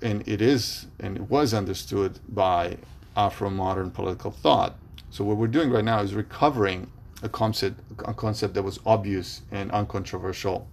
and 0.02 0.26
it 0.26 0.40
is 0.40 0.86
and 1.00 1.16
it 1.16 1.30
was 1.30 1.54
understood 1.54 2.18
by 2.28 2.78
Afro 3.16 3.50
modern 3.50 3.90
political 3.90 4.30
thought. 4.30 4.76
So 5.10 5.24
what 5.24 5.36
we're 5.36 5.46
doing 5.46 5.70
right 5.70 5.84
now 5.84 6.00
is 6.00 6.14
recovering 6.14 6.90
a 7.22 7.28
concept 7.28 7.80
a 8.04 8.14
concept 8.14 8.54
that 8.54 8.62
was 8.62 8.78
obvious 8.84 9.42
and 9.50 9.70
uncontroversial 9.70 10.68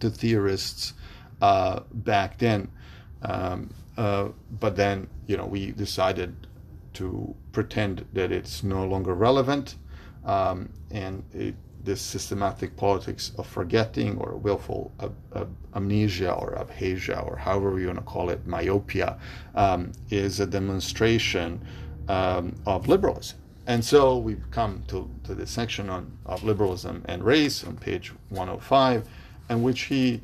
to 0.00 0.10
theorists 0.10 0.92
uh, 1.40 1.80
back 1.92 2.38
then. 2.38 2.68
Um, 3.22 3.70
uh, 3.96 4.28
but 4.50 4.76
then 4.76 5.08
you 5.26 5.36
know 5.36 5.46
we 5.46 5.72
decided 5.72 6.46
to 6.94 7.34
pretend 7.52 8.06
that 8.12 8.32
it's 8.32 8.62
no 8.62 8.86
longer 8.86 9.14
relevant, 9.14 9.76
um, 10.24 10.70
and 10.90 11.24
it 11.32 11.54
this 11.86 12.00
systematic 12.02 12.76
politics 12.76 13.32
of 13.38 13.46
forgetting 13.46 14.18
or 14.18 14.36
willful 14.36 14.92
amnesia 15.74 16.32
or 16.32 16.52
aphasia 16.54 17.18
or 17.20 17.36
however 17.36 17.78
you 17.78 17.86
want 17.86 17.98
to 17.98 18.04
call 18.04 18.28
it, 18.28 18.46
myopia, 18.46 19.16
um, 19.54 19.92
is 20.10 20.40
a 20.40 20.46
demonstration 20.46 21.64
um, 22.08 22.54
of 22.66 22.88
liberalism. 22.88 23.38
And 23.66 23.84
so 23.84 24.18
we've 24.18 24.48
come 24.50 24.84
to, 24.88 25.10
to 25.24 25.34
this 25.34 25.50
section 25.50 25.88
on 25.88 26.16
of 26.26 26.44
liberalism 26.44 27.02
and 27.06 27.24
race 27.24 27.64
on 27.64 27.76
page 27.76 28.12
105, 28.28 29.08
in 29.48 29.62
which 29.62 29.82
he 29.82 30.20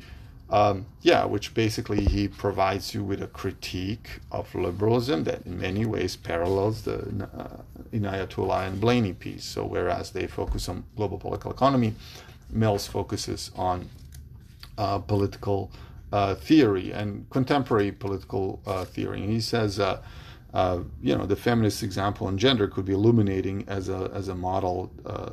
um, 0.49 0.85
yeah, 1.01 1.25
which 1.25 1.53
basically 1.53 2.05
he 2.05 2.27
provides 2.27 2.93
you 2.93 3.03
with 3.03 3.21
a 3.21 3.27
critique 3.27 4.19
of 4.31 4.53
liberalism 4.53 5.23
that 5.23 5.45
in 5.45 5.59
many 5.59 5.85
ways 5.85 6.15
parallels 6.15 6.83
the 6.83 6.99
uh, 7.35 7.61
Inayatullah 7.91 8.67
and 8.67 8.79
Blaney 8.79 9.13
piece. 9.13 9.45
So 9.45 9.65
whereas 9.65 10.11
they 10.11 10.27
focus 10.27 10.69
on 10.69 10.83
global 10.95 11.17
political 11.17 11.51
economy, 11.51 11.95
Mills 12.49 12.85
focuses 12.87 13.51
on 13.55 13.89
uh, 14.77 14.99
political 14.99 15.71
uh, 16.11 16.35
theory 16.35 16.91
and 16.91 17.27
contemporary 17.31 17.91
political 17.91 18.61
uh, 18.67 18.85
theory. 18.85 19.21
And 19.21 19.31
he 19.31 19.41
says, 19.41 19.79
uh, 20.53 20.79
you 21.01 21.17
know, 21.17 21.25
the 21.25 21.35
feminist 21.35 21.81
example 21.81 22.27
in 22.27 22.37
gender 22.37 22.67
could 22.67 22.85
be 22.85 22.93
illuminating 22.93 23.65
as 23.67 23.89
a 23.89 24.11
as 24.13 24.27
a 24.27 24.35
model 24.35 24.91
uh, 25.05 25.31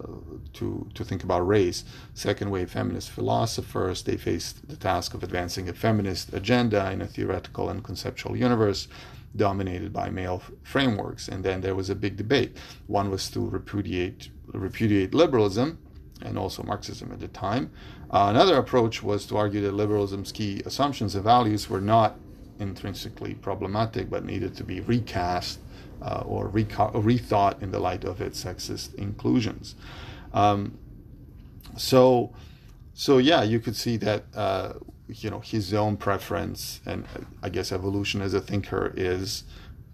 to 0.54 0.88
to 0.94 1.04
think 1.04 1.22
about 1.22 1.46
race. 1.46 1.84
Second 2.14 2.50
wave 2.50 2.70
feminist 2.70 3.10
philosophers 3.10 4.02
they 4.02 4.16
faced 4.16 4.66
the 4.68 4.76
task 4.76 5.12
of 5.12 5.22
advancing 5.22 5.68
a 5.68 5.74
feminist 5.74 6.32
agenda 6.32 6.90
in 6.90 7.02
a 7.02 7.06
theoretical 7.06 7.68
and 7.68 7.84
conceptual 7.84 8.34
universe 8.34 8.88
dominated 9.36 9.92
by 9.92 10.08
male 10.08 10.42
frameworks. 10.62 11.28
And 11.28 11.44
then 11.44 11.60
there 11.60 11.74
was 11.74 11.90
a 11.90 11.94
big 11.94 12.16
debate. 12.16 12.56
One 12.86 13.10
was 13.10 13.30
to 13.30 13.40
repudiate 13.40 14.30
repudiate 14.52 15.12
liberalism 15.12 15.78
and 16.22 16.38
also 16.38 16.62
Marxism 16.62 17.12
at 17.12 17.20
the 17.20 17.28
time. 17.28 17.70
Uh, 18.10 18.26
another 18.30 18.56
approach 18.56 19.02
was 19.02 19.26
to 19.26 19.36
argue 19.36 19.60
that 19.60 19.74
liberalism's 19.74 20.32
key 20.32 20.62
assumptions 20.64 21.14
and 21.14 21.24
values 21.24 21.68
were 21.68 21.80
not 21.80 22.18
intrinsically 22.60 23.34
problematic 23.34 24.10
but 24.10 24.24
needed 24.24 24.54
to 24.56 24.64
be 24.64 24.80
recast 24.80 25.58
uh, 26.02 26.22
or 26.26 26.48
rethought 26.48 27.62
in 27.62 27.70
the 27.70 27.78
light 27.78 28.04
of 28.04 28.20
its 28.20 28.42
sexist 28.44 28.94
inclusions. 28.94 29.74
Um, 30.32 30.78
so, 31.76 32.32
so 32.94 33.18
yeah, 33.18 33.42
you 33.42 33.60
could 33.60 33.76
see 33.76 33.96
that 33.98 34.24
uh, 34.34 34.74
you 35.08 35.30
know 35.30 35.40
his 35.40 35.74
own 35.74 35.96
preference 35.96 36.80
and 36.86 37.04
I 37.42 37.48
guess 37.48 37.72
evolution 37.72 38.22
as 38.22 38.34
a 38.34 38.40
thinker 38.40 38.92
is 38.96 39.44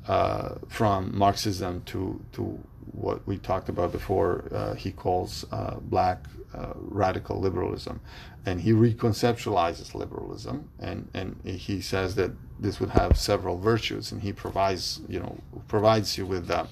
uh, 0.06 0.56
from 0.68 1.16
Marxism 1.16 1.82
to 1.86 2.20
to 2.32 2.58
what 2.92 3.26
we 3.26 3.38
talked 3.38 3.68
about 3.68 3.92
before. 3.92 4.48
Uh, 4.52 4.74
he 4.74 4.90
calls 4.90 5.44
uh, 5.52 5.76
black 5.80 6.24
uh, 6.54 6.72
radical 6.76 7.38
liberalism, 7.40 8.00
and 8.44 8.60
he 8.60 8.72
reconceptualizes 8.72 9.94
liberalism, 9.94 10.70
and 10.78 11.08
and 11.14 11.40
he 11.44 11.80
says 11.80 12.14
that 12.16 12.32
this 12.58 12.80
would 12.80 12.90
have 12.90 13.16
several 13.18 13.58
virtues, 13.58 14.12
and 14.12 14.22
he 14.22 14.32
provides 14.32 15.00
you 15.08 15.20
know 15.20 15.38
provides 15.68 16.18
you 16.18 16.26
with. 16.26 16.50
Uh, 16.50 16.66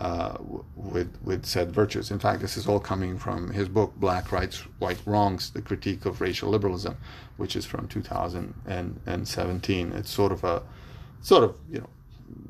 uh, 0.00 0.38
with 0.74 1.16
with 1.22 1.44
said 1.46 1.70
virtues. 1.70 2.10
In 2.10 2.18
fact, 2.18 2.40
this 2.40 2.56
is 2.56 2.66
all 2.66 2.80
coming 2.80 3.18
from 3.18 3.52
his 3.52 3.68
book 3.68 3.94
"Black 3.94 4.32
Rights, 4.32 4.58
White 4.80 4.98
Wrongs: 5.06 5.50
The 5.50 5.62
Critique 5.62 6.04
of 6.06 6.20
Racial 6.20 6.50
Liberalism," 6.50 6.96
which 7.36 7.54
is 7.54 7.64
from 7.64 7.86
2017. 7.86 9.92
It's 9.92 10.10
sort 10.10 10.32
of 10.32 10.42
a 10.42 10.64
sort 11.20 11.44
of 11.44 11.54
you 11.70 11.78
know 11.78 11.88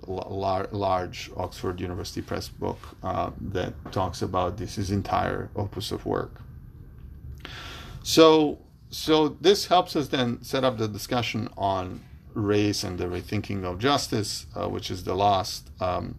lar- 0.06 0.68
large 0.72 1.30
Oxford 1.36 1.80
University 1.80 2.22
Press 2.22 2.48
book 2.48 2.78
uh, 3.02 3.30
that 3.40 3.74
talks 3.92 4.22
about 4.22 4.56
this 4.56 4.76
his 4.76 4.90
entire 4.90 5.50
opus 5.56 5.92
of 5.92 6.04
work. 6.04 6.40
So, 8.02 8.58
so 8.90 9.28
this 9.40 9.66
helps 9.66 9.94
us 9.96 10.08
then 10.08 10.42
set 10.42 10.64
up 10.64 10.78
the 10.78 10.88
discussion 10.88 11.48
on 11.56 12.02
race 12.34 12.82
and 12.82 12.98
the 12.98 13.04
rethinking 13.04 13.64
of 13.64 13.78
justice, 13.78 14.46
uh, 14.56 14.68
which 14.68 14.90
is 14.90 15.04
the 15.04 15.14
last 15.14 15.70
um, 15.80 16.16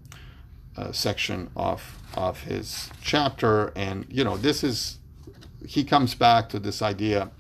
uh, 0.78 0.92
section 0.92 1.50
of 1.56 2.00
of 2.16 2.44
his 2.44 2.90
chapter. 3.02 3.74
And 3.76 4.06
you 4.10 4.24
know, 4.24 4.38
this 4.38 4.64
is 4.64 5.00
he 5.66 5.84
comes 5.84 6.16
back 6.16 6.50
to 6.50 6.60
this 6.60 6.82
idea, 6.82 7.32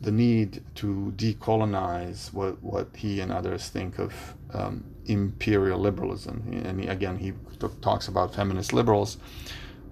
the 0.00 0.10
need 0.10 0.62
to 0.76 1.12
decolonize 1.16 2.32
what 2.32 2.62
what 2.62 2.88
he 2.96 3.20
and 3.20 3.30
others 3.30 3.68
think 3.68 3.98
of 3.98 4.34
um, 4.52 4.84
imperial 5.06 5.78
liberalism. 5.78 6.62
And 6.64 6.80
he, 6.80 6.88
again, 6.88 7.18
he 7.18 7.32
t- 7.32 7.68
talks 7.80 8.08
about 8.08 8.34
feminist 8.34 8.72
liberals 8.72 9.18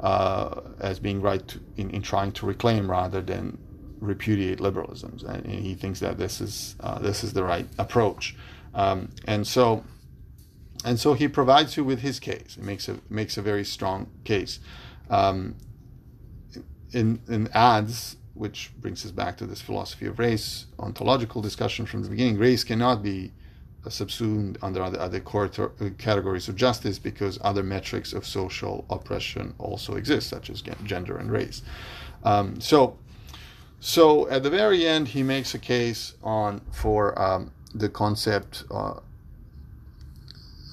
uh, 0.00 0.60
as 0.80 0.98
being 0.98 1.20
right 1.20 1.46
to, 1.48 1.60
in, 1.76 1.90
in 1.90 2.02
trying 2.02 2.32
to 2.32 2.46
reclaim 2.46 2.90
rather 2.90 3.20
than 3.20 3.58
repudiate 4.00 4.60
liberalism. 4.60 5.18
And 5.26 5.46
he 5.46 5.74
thinks 5.74 6.00
that 6.00 6.18
this 6.18 6.40
is 6.40 6.76
uh, 6.80 6.98
this 6.98 7.22
is 7.22 7.32
the 7.32 7.44
right 7.44 7.66
approach. 7.78 8.34
Um, 8.74 9.10
and 9.26 9.46
so 9.46 9.84
and 10.84 10.98
so 10.98 11.14
he 11.14 11.28
provides 11.28 11.76
you 11.76 11.84
with 11.84 12.00
his 12.00 12.20
case. 12.20 12.56
He 12.56 12.62
makes 12.62 12.88
a 12.88 12.98
makes 13.10 13.36
a 13.36 13.42
very 13.42 13.64
strong 13.64 14.08
case. 14.24 14.60
Um, 15.10 15.56
in, 16.92 17.20
in 17.28 17.48
adds, 17.52 18.16
which 18.38 18.70
brings 18.80 19.04
us 19.04 19.10
back 19.10 19.36
to 19.38 19.46
this 19.46 19.60
philosophy 19.60 20.06
of 20.06 20.18
race, 20.18 20.66
ontological 20.78 21.42
discussion 21.42 21.86
from 21.86 22.02
the 22.02 22.08
beginning. 22.08 22.38
Race 22.38 22.64
cannot 22.64 23.02
be 23.02 23.32
subsumed 23.88 24.58
under 24.62 24.82
other, 24.82 25.00
other 25.00 25.20
core 25.20 25.48
categories 25.98 26.48
of 26.48 26.56
justice 26.56 26.98
because 26.98 27.38
other 27.42 27.62
metrics 27.62 28.12
of 28.12 28.26
social 28.26 28.84
oppression 28.90 29.54
also 29.58 29.94
exist, 29.94 30.28
such 30.28 30.50
as 30.50 30.62
gender 30.84 31.16
and 31.16 31.30
race. 31.30 31.62
Um, 32.24 32.60
so, 32.60 32.98
so 33.80 34.28
at 34.28 34.42
the 34.42 34.50
very 34.50 34.86
end, 34.86 35.08
he 35.08 35.22
makes 35.22 35.54
a 35.54 35.58
case 35.58 36.14
on 36.22 36.60
for 36.72 37.20
um, 37.20 37.52
the 37.74 37.88
concept 37.88 38.64
uh, 38.70 38.94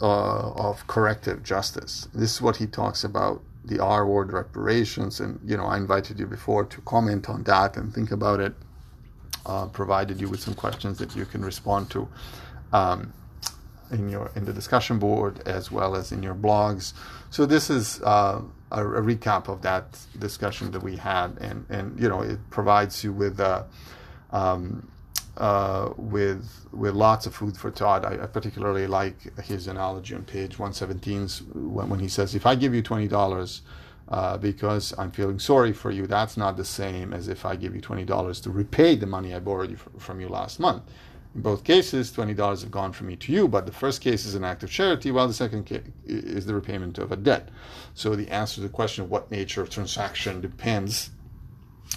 uh, 0.01 0.51
of 0.51 0.85
corrective 0.87 1.43
justice. 1.43 2.07
This 2.13 2.33
is 2.33 2.41
what 2.41 2.57
he 2.57 2.67
talks 2.67 3.03
about 3.03 3.41
the 3.65 3.79
R 3.79 4.05
word 4.05 4.31
reparations, 4.31 5.19
and 5.19 5.39
you 5.43 5.57
know 5.57 5.65
I 5.65 5.77
invited 5.77 6.19
you 6.19 6.27
before 6.27 6.65
to 6.65 6.81
comment 6.81 7.29
on 7.29 7.43
that 7.43 7.77
and 7.77 7.93
think 7.93 8.11
about 8.11 8.39
it. 8.39 8.53
Uh, 9.45 9.67
provided 9.67 10.19
you 10.19 10.27
with 10.27 10.39
some 10.39 10.55
questions 10.55 10.97
that 10.97 11.15
you 11.15 11.23
can 11.23 11.45
respond 11.45 11.87
to 11.91 12.07
um, 12.73 13.13
in 13.91 14.09
your 14.09 14.31
in 14.35 14.45
the 14.45 14.53
discussion 14.53 14.97
board 14.97 15.47
as 15.47 15.71
well 15.71 15.95
as 15.95 16.11
in 16.11 16.23
your 16.23 16.35
blogs. 16.35 16.93
So 17.29 17.45
this 17.45 17.69
is 17.69 18.01
uh, 18.01 18.41
a, 18.71 18.87
a, 18.87 19.01
recap 19.01 19.47
of 19.47 19.61
that 19.61 19.99
discussion 20.17 20.71
that 20.71 20.81
we 20.81 20.95
had, 20.95 21.37
and 21.41 21.65
and 21.69 21.99
you 21.99 22.09
know 22.09 22.21
it 22.21 22.39
provides 22.49 23.03
you 23.03 23.13
with. 23.13 23.39
Uh, 23.39 23.63
um, 24.31 24.91
uh, 25.37 25.91
with 25.97 26.67
with 26.71 26.93
lots 26.93 27.25
of 27.25 27.35
food 27.35 27.57
for 27.57 27.71
thought. 27.71 28.05
I, 28.05 28.23
I, 28.23 28.27
particularly 28.27 28.87
like 28.87 29.39
his 29.43 29.67
analogy 29.67 30.15
on 30.15 30.23
page 30.23 30.57
117 30.59 31.27
when, 31.53 31.89
when 31.89 31.99
he 31.99 32.07
says, 32.07 32.35
"If 32.35 32.45
I 32.45 32.55
give 32.55 32.73
you 32.73 32.81
twenty 32.81 33.07
dollars 33.07 33.61
uh, 34.09 34.37
because 34.37 34.93
I'm 34.97 35.11
feeling 35.11 35.39
sorry 35.39 35.73
for 35.73 35.91
you, 35.91 36.07
that's 36.07 36.37
not 36.37 36.57
the 36.57 36.65
same 36.65 37.13
as 37.13 37.27
if 37.27 37.45
I 37.45 37.55
give 37.55 37.75
you 37.75 37.81
twenty 37.81 38.05
dollars 38.05 38.39
to 38.41 38.49
repay 38.49 38.95
the 38.95 39.07
money 39.07 39.33
I 39.33 39.39
borrowed 39.39 39.71
you 39.71 39.77
from 39.99 40.21
you 40.21 40.29
last 40.29 40.59
month." 40.59 40.83
In 41.35 41.41
both 41.41 41.65
cases, 41.65 42.13
$20 42.13 42.61
have 42.61 42.71
gone 42.71 42.93
from 42.93 43.07
me 43.07 43.17
to 43.17 43.31
you, 43.33 43.49
but 43.49 43.65
the 43.65 43.73
first 43.73 43.99
case 43.99 44.25
is 44.25 44.35
an 44.35 44.45
act 44.45 44.63
of 44.63 44.71
charity, 44.71 45.11
while 45.11 45.27
the 45.27 45.33
second 45.33 45.65
case 45.65 45.83
is 46.05 46.45
the 46.45 46.53
repayment 46.55 46.97
of 46.97 47.11
a 47.11 47.17
debt. 47.17 47.49
So 47.93 48.15
the 48.15 48.29
answer 48.29 48.55
to 48.55 48.61
the 48.61 48.69
question 48.69 49.03
of 49.03 49.11
what 49.11 49.29
nature 49.29 49.61
of 49.61 49.69
transaction 49.69 50.39
depends, 50.39 51.09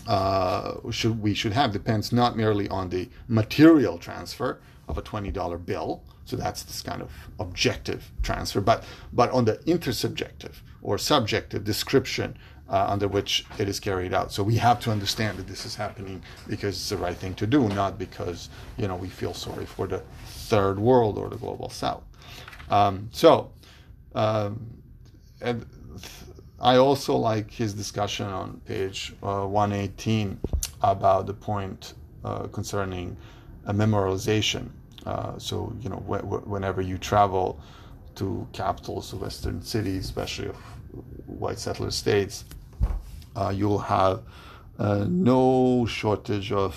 uh, 0.06 0.74
should 0.90 1.20
we 1.22 1.34
should 1.34 1.52
have 1.52 1.72
depends 1.72 2.12
not 2.12 2.36
merely 2.36 2.68
on 2.68 2.88
the 2.88 3.08
material 3.26 3.98
transfer 3.98 4.60
of 4.88 4.96
a 4.96 5.02
$20 5.02 5.66
bill, 5.66 6.02
so 6.24 6.36
that's 6.36 6.62
this 6.62 6.80
kind 6.82 7.02
of 7.02 7.10
objective 7.38 8.10
transfer, 8.22 8.60
but 8.60 8.84
but 9.12 9.30
on 9.30 9.44
the 9.44 9.56
intersubjective 9.66 10.56
or 10.82 10.98
subjective 10.98 11.64
description 11.64 12.36
uh, 12.70 12.86
under 12.88 13.08
which 13.08 13.46
it 13.58 13.68
is 13.68 13.80
carried 13.80 14.12
out. 14.12 14.30
So 14.32 14.42
we 14.42 14.56
have 14.56 14.80
to 14.80 14.90
understand 14.90 15.38
that 15.38 15.46
this 15.46 15.64
is 15.64 15.74
happening 15.74 16.22
because 16.46 16.76
it's 16.76 16.88
the 16.88 16.96
right 16.96 17.16
thing 17.16 17.34
to 17.34 17.46
do, 17.46 17.68
not 17.68 17.98
because 17.98 18.50
you 18.76 18.88
know 18.88 18.96
we 18.96 19.08
feel 19.08 19.34
sorry 19.34 19.66
for 19.66 19.86
the 19.86 20.02
third 20.26 20.78
world 20.78 21.18
or 21.18 21.28
the 21.28 21.36
global 21.36 21.70
south. 21.70 22.04
Um, 22.70 23.08
so, 23.12 23.50
um, 24.14 24.82
and 25.40 25.64
I 26.60 26.76
also 26.76 27.16
like 27.16 27.52
his 27.52 27.72
discussion 27.72 28.26
on 28.26 28.60
page 28.66 29.14
uh, 29.22 29.46
118 29.46 30.40
about 30.82 31.26
the 31.26 31.34
point 31.34 31.94
uh, 32.24 32.48
concerning 32.48 33.16
memorialization. 33.66 34.70
Uh, 35.06 35.38
so 35.38 35.72
you 35.80 35.88
know, 35.88 35.98
wh- 35.98 36.48
whenever 36.48 36.82
you 36.82 36.98
travel 36.98 37.60
to 38.16 38.46
capitals 38.52 39.12
of 39.12 39.20
Western 39.20 39.62
cities, 39.62 40.06
especially 40.06 40.48
of 40.48 40.56
white 41.26 41.60
settler 41.60 41.92
states, 41.92 42.44
uh, 43.36 43.52
you'll 43.54 43.78
have 43.78 44.22
uh, 44.80 45.06
no 45.08 45.86
shortage 45.86 46.50
of 46.52 46.76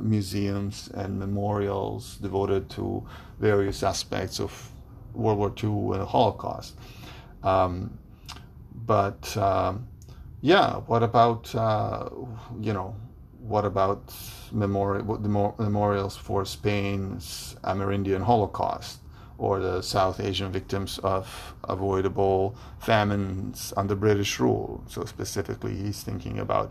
museums 0.00 0.88
and 0.94 1.18
memorials 1.18 2.18
devoted 2.18 2.70
to 2.70 3.04
various 3.40 3.82
aspects 3.82 4.38
of 4.38 4.70
World 5.12 5.38
War 5.38 5.52
II 5.62 5.92
and 5.92 6.02
the 6.02 6.06
Holocaust. 6.06 6.76
Um, 7.42 7.98
but 8.84 9.36
um, 9.36 9.88
yeah, 10.40 10.76
what 10.86 11.02
about 11.02 11.54
uh, 11.54 12.08
you 12.60 12.72
know 12.72 12.94
what 13.40 13.64
about 13.64 14.08
memori- 14.52 15.58
memorials 15.58 16.16
for 16.16 16.44
Spain's 16.44 17.56
Amerindian 17.64 18.22
Holocaust? 18.22 19.00
or 19.38 19.60
the 19.60 19.82
South 19.82 20.20
Asian 20.20 20.50
victims 20.50 20.98
of 20.98 21.54
avoidable 21.64 22.56
famines 22.78 23.72
under 23.76 23.94
British 23.94 24.40
rule. 24.40 24.82
So, 24.88 25.04
specifically, 25.04 25.76
he's 25.76 26.02
thinking 26.02 26.38
about 26.38 26.70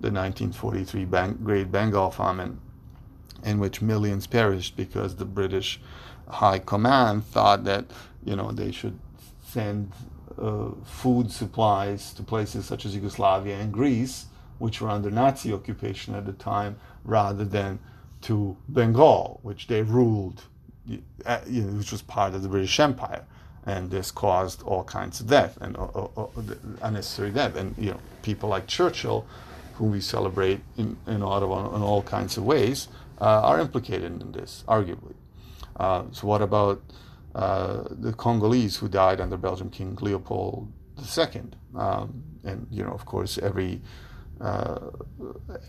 the 0.00 0.10
1943 0.10 1.04
Bang- 1.04 1.38
Great 1.42 1.70
Bengal 1.70 2.10
famine, 2.10 2.60
in 3.44 3.58
which 3.58 3.82
millions 3.82 4.26
perished 4.26 4.76
because 4.76 5.16
the 5.16 5.24
British 5.24 5.80
High 6.28 6.60
Command 6.60 7.26
thought 7.26 7.64
that 7.64 7.86
you 8.24 8.36
know 8.36 8.52
they 8.52 8.70
should 8.70 8.98
send 9.42 9.92
food 10.84 11.30
supplies 11.30 12.12
to 12.14 12.22
places 12.22 12.66
such 12.66 12.86
as 12.86 12.94
Yugoslavia 12.94 13.56
and 13.56 13.72
Greece, 13.72 14.26
which 14.58 14.80
were 14.80 14.88
under 14.88 15.10
Nazi 15.10 15.52
occupation 15.52 16.14
at 16.14 16.26
the 16.26 16.32
time, 16.32 16.76
rather 17.04 17.44
than 17.44 17.78
to 18.22 18.56
Bengal, 18.68 19.40
which 19.42 19.66
they 19.66 19.82
ruled 19.82 20.42
uh, 21.26 21.40
you 21.46 21.62
know, 21.62 21.78
which 21.78 21.92
was 21.92 22.02
part 22.02 22.34
of 22.34 22.42
the 22.42 22.48
British 22.48 22.78
Empire. 22.80 23.24
and 23.66 23.90
this 23.90 24.10
caused 24.10 24.62
all 24.62 24.82
kinds 24.82 25.20
of 25.20 25.26
death 25.26 25.58
and 25.60 25.76
uh, 25.76 25.84
uh, 25.84 26.08
uh, 26.16 26.28
unnecessary 26.80 27.30
death. 27.30 27.54
And 27.54 27.74
you 27.76 27.90
know, 27.90 28.00
people 28.22 28.48
like 28.48 28.66
Churchill, 28.66 29.26
whom 29.74 29.90
we 29.92 30.00
celebrate 30.00 30.60
in, 30.78 30.96
in 31.06 31.22
Ottawa 31.22 31.74
in 31.76 31.82
all 31.82 32.02
kinds 32.02 32.38
of 32.38 32.44
ways, 32.44 32.88
uh, 33.20 33.42
are 33.42 33.60
implicated 33.60 34.22
in 34.22 34.32
this, 34.32 34.64
arguably. 34.66 35.14
Uh, 35.76 36.04
so, 36.12 36.26
what 36.26 36.40
about 36.40 36.80
uh, 37.34 37.84
the 37.90 38.12
Congolese 38.12 38.76
who 38.76 38.88
died 38.88 39.20
under 39.20 39.36
Belgian 39.36 39.70
King 39.70 39.96
Leopold 40.00 40.72
II? 41.16 41.42
Um, 41.76 42.22
and 42.44 42.66
you 42.70 42.84
know, 42.84 42.92
of 42.92 43.04
course, 43.04 43.38
every 43.38 43.82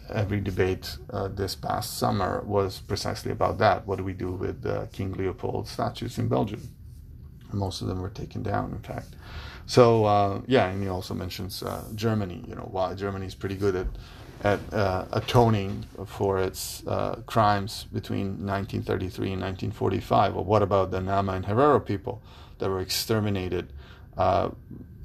every 0.09 0.39
debate 0.39 0.97
this 1.31 1.55
past 1.55 1.97
summer 1.97 2.43
was 2.45 2.79
precisely 2.81 3.31
about 3.31 3.57
that. 3.57 3.87
What 3.87 3.97
do 3.97 4.03
we 4.03 4.13
do 4.13 4.31
with 4.31 4.91
King 4.91 5.13
Leopold 5.13 5.67
statues 5.67 6.17
in 6.19 6.27
Belgium? 6.27 6.61
Most 7.51 7.81
of 7.81 7.87
them 7.87 7.99
were 7.99 8.11
taken 8.11 8.43
down, 8.43 8.71
in 8.71 8.79
fact. 8.79 9.15
So 9.69 10.05
uh, 10.05 10.41
yeah, 10.47 10.69
and 10.69 10.81
he 10.81 10.89
also 10.89 11.13
mentions 11.13 11.61
uh, 11.61 11.83
Germany. 11.93 12.43
You 12.47 12.55
know, 12.55 12.67
why 12.71 12.95
Germany 12.95 13.27
is 13.27 13.35
pretty 13.35 13.55
good 13.55 13.75
at 13.75 13.87
at 14.43 14.59
uh, 14.73 15.05
atoning 15.11 15.85
for 16.05 16.39
its 16.39 16.85
uh, 16.87 17.21
crimes 17.25 17.85
between 17.91 18.45
1933 18.45 19.33
and 19.33 19.41
1945. 19.41 20.35
Well, 20.35 20.43
what 20.43 20.61
about 20.61 20.91
the 20.91 21.01
Nama 21.01 21.33
and 21.33 21.45
Herero 21.45 21.83
people 21.83 22.21
that 22.59 22.69
were 22.69 22.79
exterminated 22.79 23.73
uh, 24.17 24.49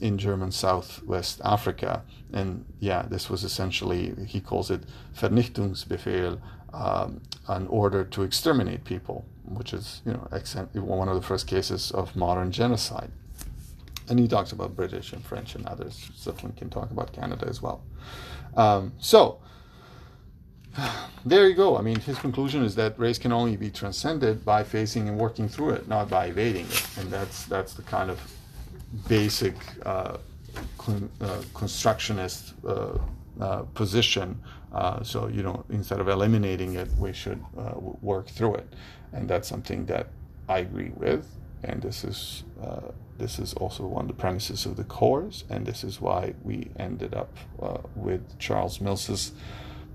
in 0.01 0.19
German 0.19 0.53
Southwest 0.53 1.41
Africa? 1.45 2.03
And 2.33 2.65
yeah, 2.79 3.03
this 3.03 3.29
was 3.29 3.45
essentially 3.45 4.15
he 4.27 4.41
calls 4.41 4.71
it 4.71 4.85
Vernichtungsbefehl, 5.17 6.41
um, 6.73 7.21
an 7.49 7.67
order 7.69 8.05
to 8.05 8.23
exterminate 8.23 8.85
people 8.85 9.25
which 9.45 9.73
is 9.73 10.01
you 10.05 10.13
know 10.13 10.27
one 10.75 11.09
of 11.09 11.15
the 11.15 11.23
first 11.23 11.47
cases 11.47 11.91
of 11.91 12.17
modern 12.17 12.51
genocide. 12.51 13.11
And 14.09 14.19
he 14.19 14.29
talks 14.29 14.53
about 14.53 14.77
British 14.77 15.13
and 15.13 15.25
French 15.25 15.55
and 15.55 15.67
others. 15.67 16.11
Certainly 16.15 16.57
can 16.57 16.69
talk 16.69 16.91
about 16.91 17.13
Canada 17.13 17.47
as 17.49 17.63
well. 17.63 17.83
Um, 18.57 18.93
so 18.99 19.41
there 21.25 21.49
you 21.49 21.55
go. 21.55 21.77
I 21.77 21.83
mean, 21.83 22.01
his 22.01 22.19
conclusion 22.19 22.65
is 22.65 22.75
that 22.77 22.99
race 22.99 23.19
can 23.19 23.33
only 23.33 23.57
be 23.57 23.71
transcended 23.71 24.45
by 24.45 24.65
facing 24.65 25.09
and 25.09 25.19
working 25.19 25.49
through 25.49 25.71
it, 25.71 25.89
not 25.89 26.09
by 26.09 26.27
evading 26.27 26.67
it. 26.67 26.89
And 26.99 27.11
that's 27.11 27.45
that's 27.47 27.75
the 27.75 27.83
kind 27.83 28.11
of 28.11 28.21
basic 29.09 29.55
uh, 29.85 30.19
con- 30.79 31.11
uh, 31.21 31.43
constructionist 31.55 32.55
uh, 32.67 32.99
uh 33.41 33.63
position. 33.75 34.41
Uh, 34.73 35.03
so 35.03 35.29
you 35.29 35.43
know, 35.43 35.65
instead 35.71 36.01
of 36.01 36.09
eliminating 36.09 36.75
it, 36.75 36.89
we 36.99 37.13
should 37.13 37.43
uh, 37.57 37.75
work 38.03 38.29
through 38.29 38.55
it 38.55 38.69
and 39.15 39.29
that's 39.29 39.49
something 39.49 39.87
that 39.87 40.09
I 40.49 40.59
agree 40.59 40.93
with. 40.95 41.27
And 41.63 41.81
this 41.81 42.05
is 42.05 42.45
this 43.19 43.39
is 43.39 43.55
also 43.55 43.85
one 43.87 44.03
of 44.03 44.09
the 44.09 44.21
premises 44.21 44.67
of 44.67 44.77
the 44.77 44.85
course, 44.85 45.45
and 45.49 45.67
this 45.67 45.85
is 45.85 46.01
why 46.01 46.35
we 46.43 46.71
ended 46.79 47.15
up 47.15 47.37
uh, 47.63 47.79
with 47.95 48.39
Charles 48.39 48.81
Mills's 48.81 49.33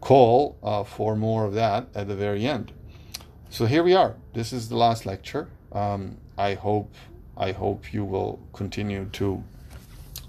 call 0.02 0.58
uh, 0.64 0.84
for 0.84 1.16
more 1.16 1.46
of 1.46 1.54
that 1.54 1.88
at 1.94 2.08
the 2.08 2.16
very 2.16 2.46
end. 2.46 2.72
So 3.50 3.66
here 3.66 3.84
we 3.84 3.96
are. 3.96 4.16
This 4.34 4.54
is 4.54 4.70
the 4.70 4.78
last 4.78 5.06
lecture. 5.06 5.50
Um, 5.72 6.18
I 6.38 6.54
hope 6.54 6.94
I 7.36 7.52
hope 7.52 7.94
you 7.94 8.06
will 8.06 8.40
continue 8.54 9.06
to 9.14 9.44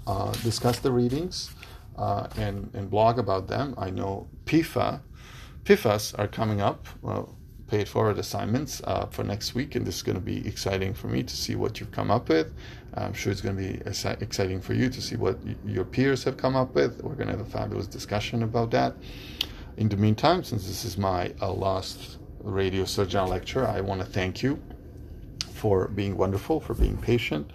uh, 0.07 0.31
discuss 0.43 0.79
the 0.79 0.91
readings 0.91 1.51
uh, 1.97 2.27
and 2.35 2.69
and 2.73 2.89
blog 2.89 3.19
about 3.19 3.47
them. 3.47 3.73
I 3.77 3.89
know 3.89 4.27
PIFA, 4.45 5.01
PIFAs 5.63 6.17
are 6.19 6.27
coming 6.27 6.61
up. 6.61 6.87
Paid 7.71 7.87
forward 7.87 8.17
assignments 8.19 8.81
uh, 8.83 9.05
for 9.05 9.23
next 9.23 9.55
week, 9.55 9.75
and 9.75 9.87
this 9.87 9.95
is 9.95 10.03
going 10.03 10.17
to 10.17 10.21
be 10.21 10.45
exciting 10.45 10.93
for 10.93 11.07
me 11.07 11.23
to 11.23 11.37
see 11.37 11.55
what 11.55 11.79
you've 11.79 11.91
come 11.91 12.11
up 12.11 12.27
with. 12.27 12.53
I'm 12.95 13.13
sure 13.13 13.31
it's 13.31 13.39
going 13.39 13.55
to 13.55 13.63
be 13.63 13.79
exciting 13.85 14.59
for 14.59 14.73
you 14.73 14.89
to 14.89 15.01
see 15.01 15.15
what 15.15 15.39
your 15.65 15.85
peers 15.85 16.21
have 16.25 16.35
come 16.35 16.57
up 16.57 16.75
with. 16.75 17.01
We're 17.01 17.15
going 17.15 17.27
to 17.27 17.37
have 17.37 17.47
a 17.47 17.49
fabulous 17.49 17.87
discussion 17.87 18.43
about 18.43 18.71
that. 18.71 18.97
In 19.77 19.87
the 19.87 19.95
meantime, 19.95 20.43
since 20.43 20.67
this 20.67 20.83
is 20.83 20.97
my 20.97 21.33
uh, 21.41 21.49
last 21.53 22.17
radio 22.41 22.83
surgeon 22.83 23.29
lecture, 23.29 23.65
I 23.65 23.79
want 23.79 24.01
to 24.01 24.05
thank 24.05 24.43
you 24.43 24.61
for 25.53 25.87
being 25.87 26.17
wonderful, 26.17 26.59
for 26.59 26.73
being 26.73 26.97
patient. 26.97 27.51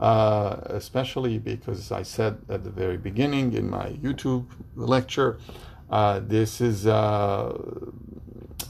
Uh, 0.00 0.62
especially 0.64 1.38
because 1.38 1.92
I 1.92 2.02
said 2.02 2.38
at 2.48 2.64
the 2.64 2.70
very 2.70 2.96
beginning 2.96 3.52
in 3.52 3.70
my 3.70 3.90
YouTube 4.02 4.46
lecture, 4.74 5.38
uh, 5.90 6.20
this 6.20 6.60
is 6.60 6.88
uh, 6.88 7.56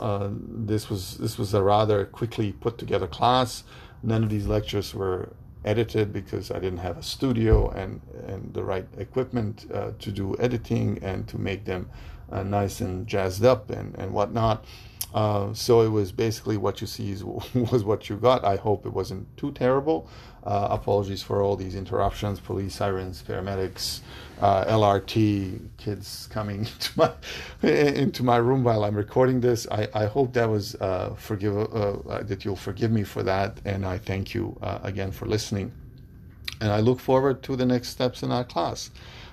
uh, 0.01 0.31
this 0.33 0.89
was 0.89 1.19
this 1.19 1.39
was 1.39 1.55
a 1.55 1.63
rather 1.63 2.07
quickly 2.07 2.53
put 2.53 2.79
together 2.79 3.07
class. 3.07 3.65
None 4.03 4.25
of 4.25 4.31
these 4.31 4.47
lectures 4.47 4.95
were 4.95 5.29
edited 5.65 6.11
because 6.13 6.51
I 6.51 6.59
didn't 6.59 6.79
have 6.79 6.97
a 6.97 7.03
studio 7.03 7.69
and 7.71 8.01
and 8.27 8.55
the 8.55 8.65
right 8.65 8.87
equipment 8.97 9.67
uh, 9.73 9.93
to 9.99 10.11
do 10.11 10.37
editing 10.39 10.99
and 11.03 11.29
to 11.29 11.39
make 11.39 11.67
them 11.67 11.91
uh, 12.33 12.43
nice 12.43 12.81
and 12.81 13.07
jazzed 13.07 13.45
up 13.45 13.71
and 13.71 13.95
and 13.97 14.13
whatnot. 14.13 14.65
Uh, 15.14 15.53
so 15.53 15.81
it 15.81 15.88
was 15.88 16.12
basically 16.12 16.57
what 16.57 16.81
you 16.81 16.87
see 16.87 17.11
is, 17.11 17.25
was 17.55 17.85
what 17.85 18.09
you 18.09 18.16
got. 18.16 18.44
I 18.44 18.57
hope 18.57 18.87
it 18.87 18.92
wasn't 18.92 19.37
too 19.37 19.53
terrible. 19.53 20.09
Uh, 20.44 20.68
apologies 20.70 21.23
for 21.23 21.42
all 21.42 21.55
these 21.55 21.75
interruptions, 21.75 22.40
police 22.40 22.75
sirens, 22.75 23.23
paramedics, 23.27 24.01
uh, 24.40 24.64
LRT, 24.64 25.68
kids 25.77 26.29
coming 26.31 26.61
into 26.61 26.92
my 26.96 27.12
into 27.62 28.23
my 28.23 28.37
room 28.37 28.64
while 28.64 28.85
I'm 28.85 28.94
recording 28.94 29.40
this. 29.40 29.66
I, 29.70 29.88
I 29.92 30.07
hope 30.07 30.33
that 30.33 30.49
was 30.49 30.77
uh, 30.77 31.14
forgive 31.16 31.57
uh, 31.57 32.23
that 32.23 32.44
you'll 32.44 32.57
forgive 32.57 32.90
me 32.90 33.05
for 33.05 33.23
that, 33.25 33.61
and 33.66 33.85
I 33.85 33.99
thank 33.99 34.33
you 34.33 34.57
again 34.62 35.12
for 35.12 35.27
listening. 35.27 35.73
And 36.62 36.70
I 36.70 36.81
look 36.81 37.01
forward 37.01 37.42
to 37.44 37.57
the 37.57 37.66
next 37.66 37.88
steps 37.88 38.23
in 38.23 38.33
our 38.33 38.44
class. 38.44 38.90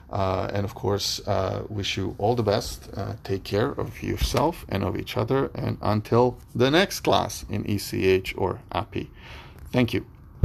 Uh, 0.09 0.49
and 0.53 0.63
of 0.63 0.73
course, 0.73 1.19
uh, 1.27 1.63
wish 1.69 1.97
you 1.97 2.15
all 2.17 2.35
the 2.35 2.43
best. 2.43 2.89
Uh, 2.95 3.13
take 3.23 3.43
care 3.43 3.69
of 3.69 4.01
yourself 4.01 4.65
and 4.69 4.83
of 4.83 4.97
each 4.97 5.17
other. 5.17 5.51
And 5.53 5.77
until 5.81 6.37
the 6.55 6.71
next 6.71 7.01
class 7.01 7.45
in 7.49 7.65
ECH 7.67 8.33
or 8.37 8.59
API. 8.71 9.09
Thank 9.71 9.93
you. 9.93 10.05